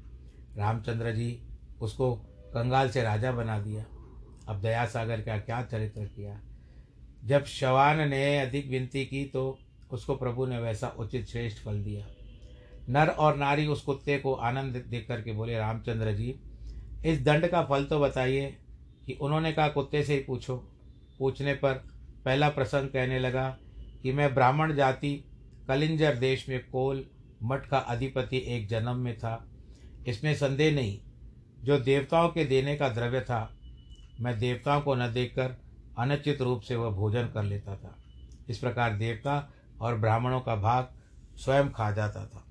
रामचंद्र 0.56 1.12
जी 1.12 1.42
उसको 1.80 2.14
कंगाल 2.54 2.90
से 2.90 3.02
राजा 3.02 3.32
बना 3.32 3.58
दिया। 3.60 3.84
अब 4.48 4.60
दया 4.60 4.86
सागर 4.86 5.20
का 5.20 5.36
क्या 5.38 5.62
चरित्र 5.62 6.04
किया? 6.04 6.40
जब 7.24 7.44
शवान 7.44 8.08
ने 8.08 8.38
अधिक 8.38 8.68
विनती 8.68 9.04
की 9.04 9.24
तो 9.24 9.58
उसको 9.90 10.16
प्रभु 10.16 10.46
ने 10.46 10.58
वैसा 10.58 10.88
उचित 10.88 11.26
श्रेष्ठ 11.26 11.64
फल 11.64 11.82
दिया। 11.82 12.06
नर 12.88 13.08
और 13.08 13.36
नारी 13.36 13.66
उस 13.66 13.82
कुत्ते 13.82 14.18
को 14.18 14.32
आनंद 14.34 14.76
देख 14.88 15.08
करके 15.08 15.32
बोले, 15.32 15.58
रामचंद्र 15.58 16.12
जी, 16.12 16.34
इस 17.04 17.22
दंड 17.22 17.46
का 17.46 17.62
फल 17.62 17.84
तो 17.84 18.00
बताइए 18.00 18.56
कि 19.06 19.12
उन्होंने 19.12 19.52
कहा, 19.52 19.68
कुत्ते 19.68 20.02
से 20.02 20.14
ही 20.14 20.20
पूछो। 20.20 20.56
पूछने 21.18 21.54
पर 21.54 21.74
पहला 22.24 22.48
प्रसंग 22.48 22.88
कहने 22.88 23.18
लगा 23.18 23.58
कि 24.02 24.12
मैं 24.12 24.34
ब्राह्मण 24.34 24.74
जाति, 24.74 25.24
कलिंजर 25.68 26.14
देश 26.14 26.48
में 26.48 26.70
कोल 26.70 27.06
मठ 27.42 27.68
का 27.68 27.78
अधिपति 27.78 28.38
एक 28.46 28.68
जन्म 28.68 28.96
में 28.96 29.18
था। 29.18 29.48
इसमें 30.06 30.34
संदेह 30.34 30.74
नहीं, 30.74 31.00
जो 31.64 31.78
देवताओं 31.78 32.28
के 32.28 32.44
देने 32.44 32.76
का 32.76 32.88
द्रव्य 32.88 33.20
था, 33.20 33.56
मैं 34.20 34.38
देवताओं 34.38 34.80
को 34.80 34.94
न 34.94 35.12
देखकर 35.12 35.56
अनुचित 35.98 36.42
रूप 36.42 36.60
से 36.60 36.76
वह 36.76 36.90
भोजन 36.90 37.26
कर 37.26 37.42
लेता 37.42 37.76
था। 37.76 37.96
इस 38.48 38.58
प्रकार 38.58 38.96
देवता 38.96 39.52
और 39.80 39.98
ब्राह्मणों 39.98 40.40
का 40.40 40.56
भाग 40.56 40.88
स्वयं 41.36 41.70
खा 41.70 41.90
जाता 41.90 42.26
था। 42.26 42.46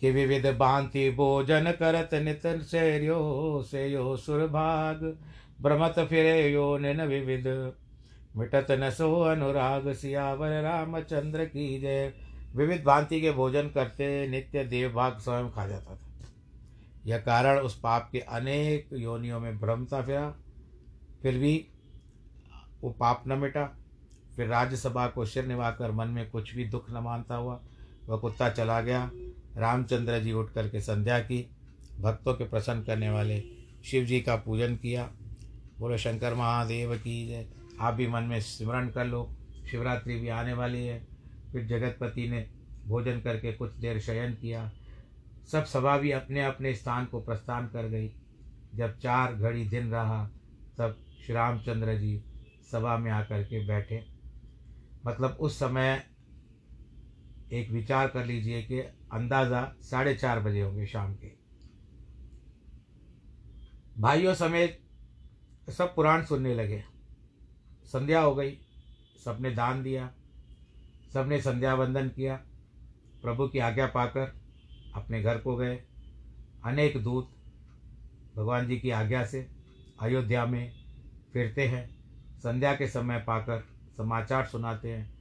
कि 0.00 0.10
विविध 0.10 0.46
भांति 0.46 1.10
भोजन 1.10 1.72
करत 1.72 2.10
नित 2.14 2.62
शैर्यो 2.62 3.62
से 3.70 3.88
यो 3.88 4.16
सुरभाग 4.16 5.18
भ्रमत 5.60 5.94
फिरे 5.98 6.52
यो 6.52 6.78
निन 6.78 7.02
विविध। 7.02 7.72
मिटत 8.36 8.66
न 8.70 8.90
सो 8.90 9.20
अनुराग 9.20 9.92
सियावर 9.92 10.62
रामचंद्र 10.62 11.44
की 11.44 11.80
जय। 11.80 12.14
विविध 12.56 12.84
भांति 12.84 13.20
के 13.20 13.32
भोजन 13.32 13.68
करते 13.68 14.28
नित्य 14.28 14.64
देवभाग 14.64 15.18
स्वयं 15.18 15.50
खा 15.50 15.66
जाता 15.66 15.96
था। 15.96 16.10
यह 17.06 17.18
कारण 17.18 17.58
उस 17.58 17.80
पाप 17.80 18.08
के 18.12 18.18
अनेक 18.18 18.88
योनियों 18.92 19.40
में 19.40 19.58
भ्रमता 19.58 20.02
फिरा। 20.02 20.34
फिर 21.22 21.38
भी 21.38 21.66
वो 22.82 22.90
पाप 22.90 23.24
न 23.26 23.32
मिटा। 23.32 23.78
फिर 24.36 24.46
राज्यसभा 24.46 25.06
को 25.06 25.26
सिर 25.26 25.46
निभाकर 25.46 25.90
मन 25.90 26.08
में 26.08 26.30
कुछ 26.30 26.54
भी 26.54 26.64
दुख 26.64 26.90
न 26.90 26.94
मानता 26.94 27.34
हुआ 27.34 27.60
वह 28.08 28.16
कुत्ता 28.16 28.50
चला 28.50 28.80
गया। 28.80 29.10
रामचंद्र 29.56 30.20
जी 30.20 30.32
उठ 30.32 30.52
करके 30.52 30.80
संध्या 30.80 31.18
की। 31.18 31.50
भक्तों 32.00 32.34
के 32.34 32.44
प्रसन्न 32.44 32.82
करने 32.82 33.10
वाले 33.10 33.42
शिव 33.84 34.04
जी 34.04 34.20
का 34.20 34.36
पूजन 34.36 34.76
किया। 34.76 35.12
बोलो, 35.78 35.96
शंकर 35.96 36.34
महादेव 36.34 36.96
की 36.96 37.28
जय। 37.28 37.46
आप 37.80 37.94
भी 37.94 38.06
मन 38.06 38.22
में 38.22 38.40
स्मरण 38.40 38.88
कर 38.88 39.04
लो। 39.06 39.36
शिवरात्रि 39.70 40.18
भी 40.20 40.28
आने 40.28 40.52
वाली 40.52 40.86
है। 40.86 41.06
फिर 41.52 41.66
जगतपति 41.66 42.28
ने 42.28 42.50
भोजन 42.86 43.20
करके 43.20 43.52
कुछ 43.52 43.74
देर 43.74 44.00
शयन 44.00 44.34
किया। 44.34 44.72
सब 45.52 45.64
सभा 45.64 45.98
भी 45.98 46.10
अपने 46.10 46.44
अपने 46.44 46.74
स्थान 46.74 47.06
को 47.06 47.20
प्रस्थान 47.20 47.66
कर 47.66 47.88
गई। 47.88 48.14
जब 48.74 48.98
चार 48.98 49.34
घड़ी 49.34 49.64
दिन 49.64 49.90
रहा, 49.90 50.30
तब 50.78 51.04
श्री 51.24 51.34
रामचंद्र 51.34 51.98
जी 51.98 52.24
सभा 52.72 52.98
में 52.98 53.10
आकर 53.10 53.42
के 53.42 53.66
बैठे। 53.66 54.04
मतलब 55.06 55.30
उस 55.30 55.58
समय 55.58 56.06
एक 57.52 57.70
विचार 57.70 58.08
कर 58.08 58.26
लीजिए 58.26 58.62
कि 58.62 58.78
अंदाज़ा 59.12 59.74
साढ़े 59.80 60.14
चार 60.14 60.40
बजे 60.40 60.60
होंगे 60.60 60.86
शाम 60.86 61.14
के। 61.14 61.32
भाइयों 63.98 64.34
समेत 64.34 64.80
सब 65.70 65.94
पुराण 65.94 66.24
सुनने 66.24 66.54
लगे। 66.54 66.84
संध्या 67.86 68.20
हो 68.20 68.34
गई। 68.34 68.58
सबने 69.24 69.50
दान 69.50 69.82
दिया। 69.82 70.12
सबने 71.12 71.40
संध्या 71.40 71.74
वंदन 71.74 72.08
किया। 72.08 72.36
प्रभु 73.22 73.48
की 73.48 73.58
आज्ञा 73.58 73.86
पाकर 73.86 74.34
अपने 74.94 75.22
घर 75.22 75.38
को 75.38 75.56
गए। 75.56 75.82
अनेक 76.64 77.02
दूत 77.02 77.30
भगवान 78.36 78.68
जी 78.68 78.78
की 78.78 78.90
आज्ञा 78.90 79.26
से 79.26 79.48
अयोध्या 80.00 80.46
में 80.46 80.72
फिरते 81.32 81.68
हैं। 81.68 81.90
संध्या 82.38 82.74
के 82.74 82.88
समय 82.88 83.18
पाकर 83.18 83.64
समाचार 83.96 84.46
सुनाते 84.46 84.90
हैं। 84.90 85.14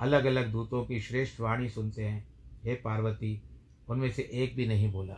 अलग 0.00 0.24
अलग 0.24 0.52
दूतों 0.52 0.84
की 0.84 1.00
श्रेष्ठ 1.00 1.40
वाणी 1.40 1.68
सुनते 1.68 2.04
हैं। 2.04 2.28
हे 2.64 2.74
पार्वती, 2.74 3.42
उनमें 3.88 4.12
से 4.12 4.22
एक 4.32 4.56
भी 4.56 4.66
नहीं 4.66 4.92
बोला। 4.92 5.14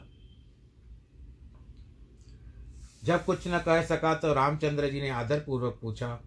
जब 3.05 3.25
कुछ 3.25 3.49
न 3.49 3.59
कह 3.59 3.83
सका 3.83 4.15
तो 4.15 4.35
रामचंद्र 4.35 4.91
जी 4.91 5.01
ने 5.01 5.09
आदरपूर्वक 5.09 5.79
पूछा 5.83 6.21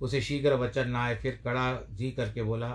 उसे 0.00 0.20
शीघ्र 0.20 0.54
वचन 0.54 0.88
न 0.88 0.96
आए 0.96 1.16
फिर 1.16 1.40
कड़ा 1.44 1.80
जी 1.90 2.10
करके 2.10 2.42
बोला, 2.42 2.68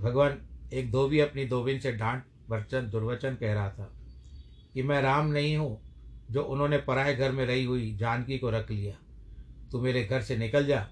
भगवान, 0.00 0.38
एक 0.72 0.90
धोबी 0.90 1.20
अपनी 1.20 1.44
धोबिन 1.46 1.78
से 1.78 1.92
डांट 1.92 2.24
वचन 2.50 2.88
दुर्वचन 2.90 3.34
कह 3.34 3.52
रहा 3.54 3.68
था 3.70 3.90
कि 4.74 4.82
मैं 4.82 5.00
राम 5.02 5.26
नहीं 5.26 5.56
हूँ, 5.56 5.80
जो 6.30 6.42
उन्होंने 6.42 6.78
पराए 6.78 7.14
घर 7.14 7.32
में 7.32 7.44
रही 7.46 7.64
हुई 7.64 7.94
जानकी 7.96 8.38
को 8.38 8.50
रख 8.50 8.70
लिया। 8.70 8.94
तू 9.72 9.80
मेरे 9.80 10.04
घर 10.04 10.22
से 10.22 10.36
निकल 10.36 10.66
जा। 10.66 10.86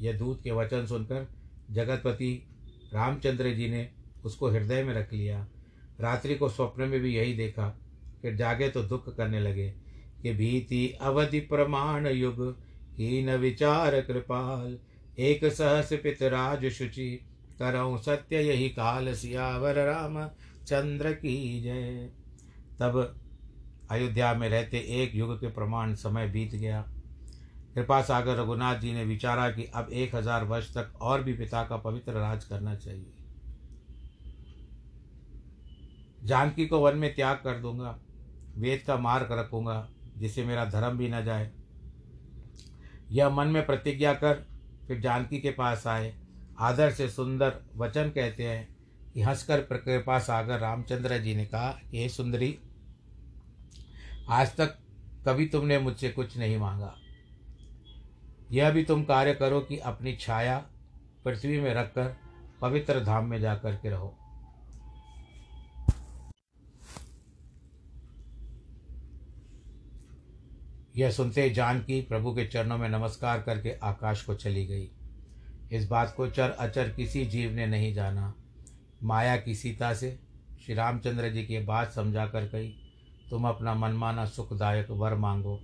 यह 0.00 0.18
दूत 0.18 0.42
के 0.42 0.50
वचन 0.50 0.86
सुनकर 0.86 1.26
जगतपति 1.70 2.32
रामचंद्र 2.94 3.50
जी 3.50 3.68
ने 3.68 3.88
उसको 4.24 4.48
हृदय 4.50 4.82
में 4.84 4.94
रख 4.94 5.12
लिया। 5.12 5.46
रात्रि 6.00 6.34
को 6.34 6.48
स्वप्न 6.48 6.82
में 6.82 7.00
भी 7.00 7.14
यही 7.16 7.32
देखा, 7.34 7.68
फिर 8.22 8.34
जागे 8.36 8.68
तो 8.68 8.82
दुख 8.82 9.14
करने 9.16 9.40
लगे 9.40 9.68
कि 10.22 10.32
भीति 10.32 10.88
अवधि 11.00 11.40
प्रमाण 11.40 12.06
युग 12.06 12.56
हीन 12.98 13.30
विचार 13.30 14.00
कृपाल, 14.00 14.78
एक 15.18 15.44
सहस 15.44 15.92
पितराज 15.92 16.66
शुचि, 16.68 17.08
करऊँ 17.58 17.98
सत्य 17.98 18.40
यही 18.42 18.68
काल 18.68 19.12
सियावर 19.14 19.84
राम, 19.84 20.26
चंद्र 20.66 21.12
की 21.12 21.62
जय। 21.62 22.08
तब 22.80 23.16
अयोध्या 23.90 24.32
में 24.34 24.48
रहते 24.48 24.78
एक 25.02 25.14
युग 25.14 25.36
के 25.40 25.48
प्रमाण 25.48 25.94
समय 25.94 26.28
बीत 26.28 26.54
गया। 26.54 26.80
कृपा 27.74 28.00
सागर 28.02 28.36
रघुनाथ 28.36 28.78
जी 28.78 28.92
ने 28.92 29.04
विचारा 29.04 29.48
कि 29.50 29.64
अब 29.74 29.90
एक 29.92 30.14
हज़ार 30.14 30.44
वर्ष 30.44 30.72
तक 30.74 30.92
और 31.00 31.22
भी 31.22 31.32
पिता 31.32 31.62
का 31.64 31.76
पवित्र 31.76 32.12
राज 32.12 32.44
करना 32.44 32.74
चाहिए। 32.74 33.12
जानकी 36.24 36.66
को 36.66 36.78
वन 36.80 36.96
में 36.96 37.14
त्याग 37.14 37.36
कर 37.36 37.58
दूँगा, 37.58 37.98
वेद 38.56 38.82
का 38.86 38.96
मार्ग 38.96 39.32
रखूँगा, 39.32 39.88
जिससे 40.16 40.44
मेरा 40.44 40.64
धर्म 40.64 40.98
भी 40.98 41.08
न 41.08 41.24
जाए। 41.24 41.50
यह 43.10 43.28
मन 43.28 43.46
में 43.46 43.66
प्रतिज्ञा 43.66 44.14
कर 44.14 44.46
फिर 44.88 45.00
जानकी 45.00 45.38
के 45.38 45.50
पास 45.50 45.86
आए। 45.86 46.16
आदर 46.58 46.90
से 46.90 47.08
सुंदर 47.08 47.60
वचन 47.76 48.08
कहते 48.08 48.42
हैं। 48.42 48.76
कि 49.14 49.22
हंसकर 49.22 49.60
कृपा 49.60 50.18
सागर 50.18 50.58
रामचंद्र 50.58 51.18
जी 51.18 51.34
ने 51.34 51.46
कहा 51.46 51.80
कि 51.90 52.02
हे 52.02 52.08
सुंदरी, 52.08 52.58
आज 54.28 54.56
तक 54.56 54.78
कभी 55.28 55.46
तुमने 55.46 55.78
मुझसे 55.78 56.10
कुछ 56.10 56.38
नहीं 56.38 56.56
मांगा। 56.56 56.96
यह 58.50 58.70
भी 58.70 58.84
तुम 58.84 59.04
कार्य 59.04 59.34
करो 59.34 59.60
कि 59.60 59.78
अपनी 59.78 60.16
छाया 60.16 60.66
पृथ्वी 61.24 61.60
में 61.60 61.74
रखकर 61.74 62.16
पवित्र 62.60 63.04
धाम 63.04 63.26
में 63.26 63.40
जाकर 63.40 63.76
के 63.76 63.90
रहो। 63.90 64.18
यह 70.98 71.10
सुनते 71.10 71.50
जानकी 71.50 72.00
प्रभु 72.00 72.32
के 72.34 72.46
चरणों 72.46 72.78
में 72.78 72.88
नमस्कार 72.88 73.42
करके 73.42 73.72
आकाश 73.82 74.22
को 74.22 74.34
चली 74.34 74.66
गई। 74.66 74.88
इस 75.72 75.88
बात 75.88 76.14
को 76.16 76.26
चर 76.30 76.50
अचर 76.50 76.88
किसी 76.88 77.24
जीव 77.24 77.52
ने 77.52 77.66
नहीं 77.66 77.94
जाना। 77.94 78.34
माया 79.02 79.36
की 79.36 79.54
सीता 79.54 79.94
से 79.94 80.20
श्री 80.66 80.74
रामचंद्र 80.74 81.28
जी 81.28 81.42
की 81.42 81.58
बात 81.58 81.92
समझा 81.92 82.26
कर 82.26 82.46
कही, 82.46 82.68
तुम 83.30 83.48
अपना 83.48 83.74
मनमाना 83.74 84.24
सुखदायक 84.24 84.90
वर 84.90 85.14
मांगो। 85.14 85.60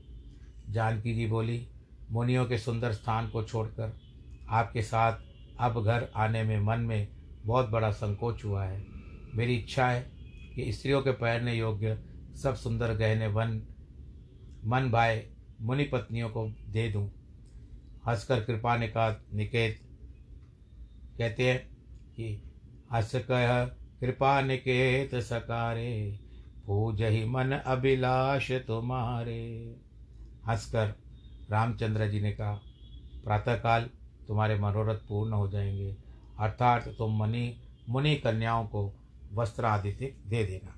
जानकी 0.71 1.15
जी 1.15 1.27
बोली, 1.27 1.69
मुनियों 2.11 2.47
के 2.47 2.59
सुंदर 2.59 2.93
स्थान 2.93 3.29
को 3.29 3.43
छोड़कर 3.43 3.99
आपके 4.49 4.83
साथ 4.83 5.19
अब 5.61 5.85
घर 5.85 6.09
आने 6.17 6.43
में 6.43 6.61
मन 6.61 6.81
में 6.81 7.09
बहुत 7.47 7.69
बड़ा 7.69 7.91
संकोच 7.91 8.45
हुआ 8.45 8.65
है। 8.65 8.85
मेरी 9.35 9.57
इच्छा 9.57 9.87
है 9.87 10.11
कि 10.55 10.73
स्त्रियों 10.73 11.03
के 11.03 11.11
पहनने 11.11 11.55
योग्य 11.55 11.99
सब 12.43 12.55
सुंदर 12.55 12.95
गहने 12.95 13.27
वन 13.27 13.63
मन 14.65 14.91
भाए 14.91 15.31
मुनि 15.61 15.85
पत्नियों 15.85 16.31
को 16.31 16.49
दे 16.49 16.89
दूँ। 16.89 17.11
हंसकर 18.07 18.45
कृपा 18.45 18.77
ने 18.77 18.89
कहा 18.89 19.21
निकेत 19.33 19.81
कहते 21.19 21.51
हैं 21.51 21.69
कि 22.17 22.43
हंस 22.93 23.15
कह 23.15 23.65
कृपा 24.01 24.41
निकेत 24.41 25.15
सकारे 25.15 26.21
पूज 26.67 27.03
ही 27.03 27.25
मन 27.25 27.53
अभिलाष 27.53 28.53
तुम्हारे। 28.53 29.77
हंसकर 30.49 30.95
रामचंद्र 31.51 32.09
जी 32.09 32.21
ने 32.21 32.33
कहा, 32.33 32.53
प्रातःकाल 33.25 33.91
तुम्हारे 34.29 34.55
मनोरथ 34.59 34.97
पूर्ण 34.97 35.33
हो 35.33 35.49
जाएँगे, 35.49 35.97
अर्थात 36.39 36.89
तुम 36.89 37.19
मनी, 37.19 37.63
मुनि 37.89 38.17
कन्याओं 38.17 38.67
को 38.67 38.95
वस्त्र 39.33 39.65
आदि 39.65 39.93
दे 40.27 40.45
देना। 40.45 40.77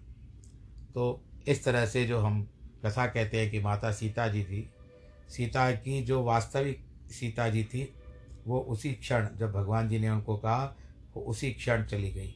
तो 0.94 1.24
इस 1.48 1.64
तरह 1.64 1.86
से 1.86 2.06
जो 2.06 2.18
हम 2.18 2.48
कथा 2.86 3.06
कहते 3.06 3.40
हैं 3.40 3.50
कि 3.50 3.60
माता 3.60 3.92
सीता 3.92 4.28
जी 4.28 4.44
थी। 4.44 4.70
सीता 5.28 5.72
की 5.72 6.02
जो 6.02 6.22
वास्तविक 6.22 6.84
सीता 7.10 7.48
जी 7.48 7.64
थी, 7.64 7.94
वो 8.46 8.60
उसी 8.60 8.92
क्षण, 8.92 9.28
जब 9.36 9.52
भगवान 9.52 9.88
जी 9.88 9.98
ने 9.98 10.10
उनको 10.10 10.36
कहा, 10.36 10.76
वो 11.16 11.22
उसी 11.22 11.52
क्षण 11.52 11.84
चली 11.84 12.10
गई। 12.10 12.34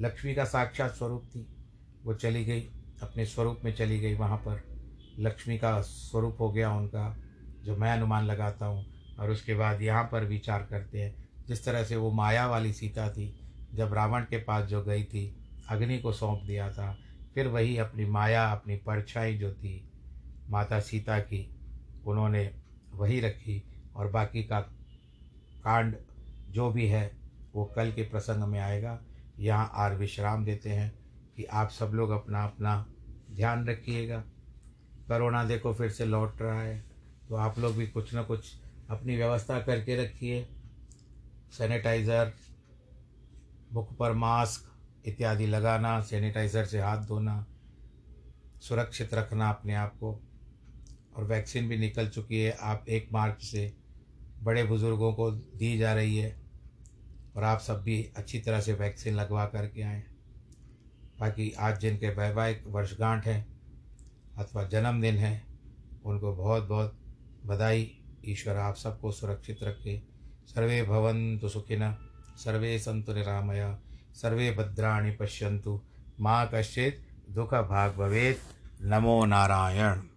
लक्ष्मी 0.00 0.34
का 0.34 0.44
साक्षात 0.44 0.94
स्वरूप 0.94 1.24
थी। 1.24 1.46
वो 2.04 2.14
चली 2.14 2.44
गई, 2.44 2.60
अपने 3.02 3.26
स्वरूप 3.26 3.60
में 3.64 3.74
चली 3.74 4.00
गई 4.00 4.14
वहाँ 4.14 4.38
पर। 4.38 4.64
लक्ष्मी 5.18 5.58
का 5.58 5.80
स्वरूप 5.80 6.36
हो 6.40 6.52
गया 6.52 6.72
उनका, 6.72 7.16
जो 7.64 7.76
मैं 7.76 7.92
अनुमान 7.92 8.24
लगाता 8.24 8.66
हूँ। 8.66 8.86
और 9.20 9.30
उसके 9.30 9.54
बाद 9.54 9.82
यहाँ 9.82 10.08
पर 10.12 10.24
विचार 10.24 10.66
करते 10.70 11.02
हैं, 11.02 11.28
जिस 11.48 11.64
तरह 11.64 11.84
से 11.84 11.96
वो 11.96 12.10
माया 12.10 12.46
वाली 12.46 12.72
सीता 12.72 13.10
थी, 13.10 13.40
जब 13.74 13.94
रावण 13.94 14.20
के 14.20 14.38
पास 14.38 14.64
जो 14.64 14.82
गई 14.82 15.04
थी, 15.04 15.36
अग्नि 15.68 15.98
को 15.98 16.12
सौंप 16.12 16.42
दिया 16.42 16.72
था 16.72 16.98
फिर 17.34 17.48
वही 17.48 17.76
अपनी 17.78 18.04
माया, 18.06 18.44
अपनी 18.46 18.76
परछाई 18.76 19.34
जो 19.34 19.52
थी, 19.52 19.82
माता 20.50 20.80
सीता 20.80 21.18
की, 21.20 21.48
उन्होंने 22.06 22.50
वही 22.92 23.20
रखी 23.20 23.62
और 23.96 24.10
बाकी 24.10 24.42
का 24.42 24.60
कांड 25.64 25.96
जो 26.50 26.70
भी 26.70 26.86
है, 26.86 27.10
वो 27.54 27.64
कल 27.76 27.92
के 27.92 28.02
प्रसंग 28.02 28.44
में 28.44 28.58
आएगा। 28.60 28.98
यहाँ 29.38 29.70
आर 29.74 29.94
विश्राम 29.94 30.44
देते 30.44 30.70
हैं 30.70 30.92
कि 31.36 31.44
आप 31.44 31.70
सब 31.70 31.92
लोग 31.94 32.10
अपना 32.10 32.44
अपना 32.44 32.84
ध्यान 33.30 33.66
रखिएगा। 33.66 34.22
करोना 35.08 35.44
देखो 35.44 35.72
फिर 35.74 35.90
से 35.90 36.04
लौट 36.04 36.42
रहा 36.42 36.60
है 36.60 36.82
तो 37.28 37.34
आप 37.36 37.58
लोग 37.58 37.76
भी 37.76 37.86
कुछ 37.86 38.12
ना 38.14 38.22
कुछ 38.22 38.52
अपनी 38.90 39.16
व्यवस्था 39.16 39.60
करके 39.60 39.96
रखिए। 39.96 40.46
सैनिटाइज़र, 41.52 42.32
मुख 43.72 43.96
पर 43.96 44.12
मास्क 44.14 44.70
इत्यादि 45.06 45.46
लगाना, 45.46 46.00
सैनिटाइज़र 46.00 46.64
से 46.64 46.80
हाथ 46.80 46.98
धोना, 46.98 47.46
सुरक्षित 48.60 49.14
रखना 49.14 49.48
अपने 49.48 49.74
आप 49.74 49.96
को। 49.96 50.20
और 51.16 51.24
वैक्सीन 51.24 51.68
भी 51.68 51.78
निकल 51.78 52.08
चुकी 52.08 52.40
है, 52.40 52.52
आप 52.52 52.84
एक 52.88 53.08
मार्च 53.12 53.42
से 53.42 53.72
बड़े 54.42 54.64
बुज़ुर्गों 54.64 55.12
को 55.12 55.30
दी 55.30 55.78
जा 55.78 55.94
रही 55.94 56.16
है 56.16 56.40
और 57.36 57.44
आप 57.44 57.60
सब 57.60 57.82
भी 57.82 58.12
अच्छी 58.16 58.38
तरह 58.38 58.60
से 58.60 58.72
वैक्सीन 58.72 59.14
लगवा 59.14 59.46
करके 59.46 59.82
आएँ। 59.82 60.02
बाकी 61.20 61.50
आज 61.50 61.80
जिनके 61.80 62.08
वैवाहिक 62.08 62.64
वर्षगांठ 62.66 63.26
हैं 63.26 63.46
अथवा 64.38 64.64
जन्मदिन 64.64 65.14
है, 65.14 65.42
उनको 66.04 66.34
बहुत 66.34 66.64
बहुत 66.64 66.98
बधाई। 67.46 68.00
ईश्वर 68.24 68.56
आप 68.56 68.76
सबको 68.76 69.12
सुरक्षित 69.12 69.62
रखे। 69.62 70.02
सर्वे 70.46 70.82
भवन्तु 70.82 71.48
सुखिन 71.48 71.94
सर्वे 72.36 72.78
सन्तु 72.78 73.12
निरामया। 73.12 73.83
सर्वे 74.14 74.50
भद्राणि 74.50 75.10
पश्यन्तु। 75.10 75.80
माँ 76.20 76.50
कश्चित् 76.54 77.30
दुःखभाग् 77.34 77.96
भवेत्। 77.96 78.38
नमो 78.82 79.24
नारायण। 79.24 80.13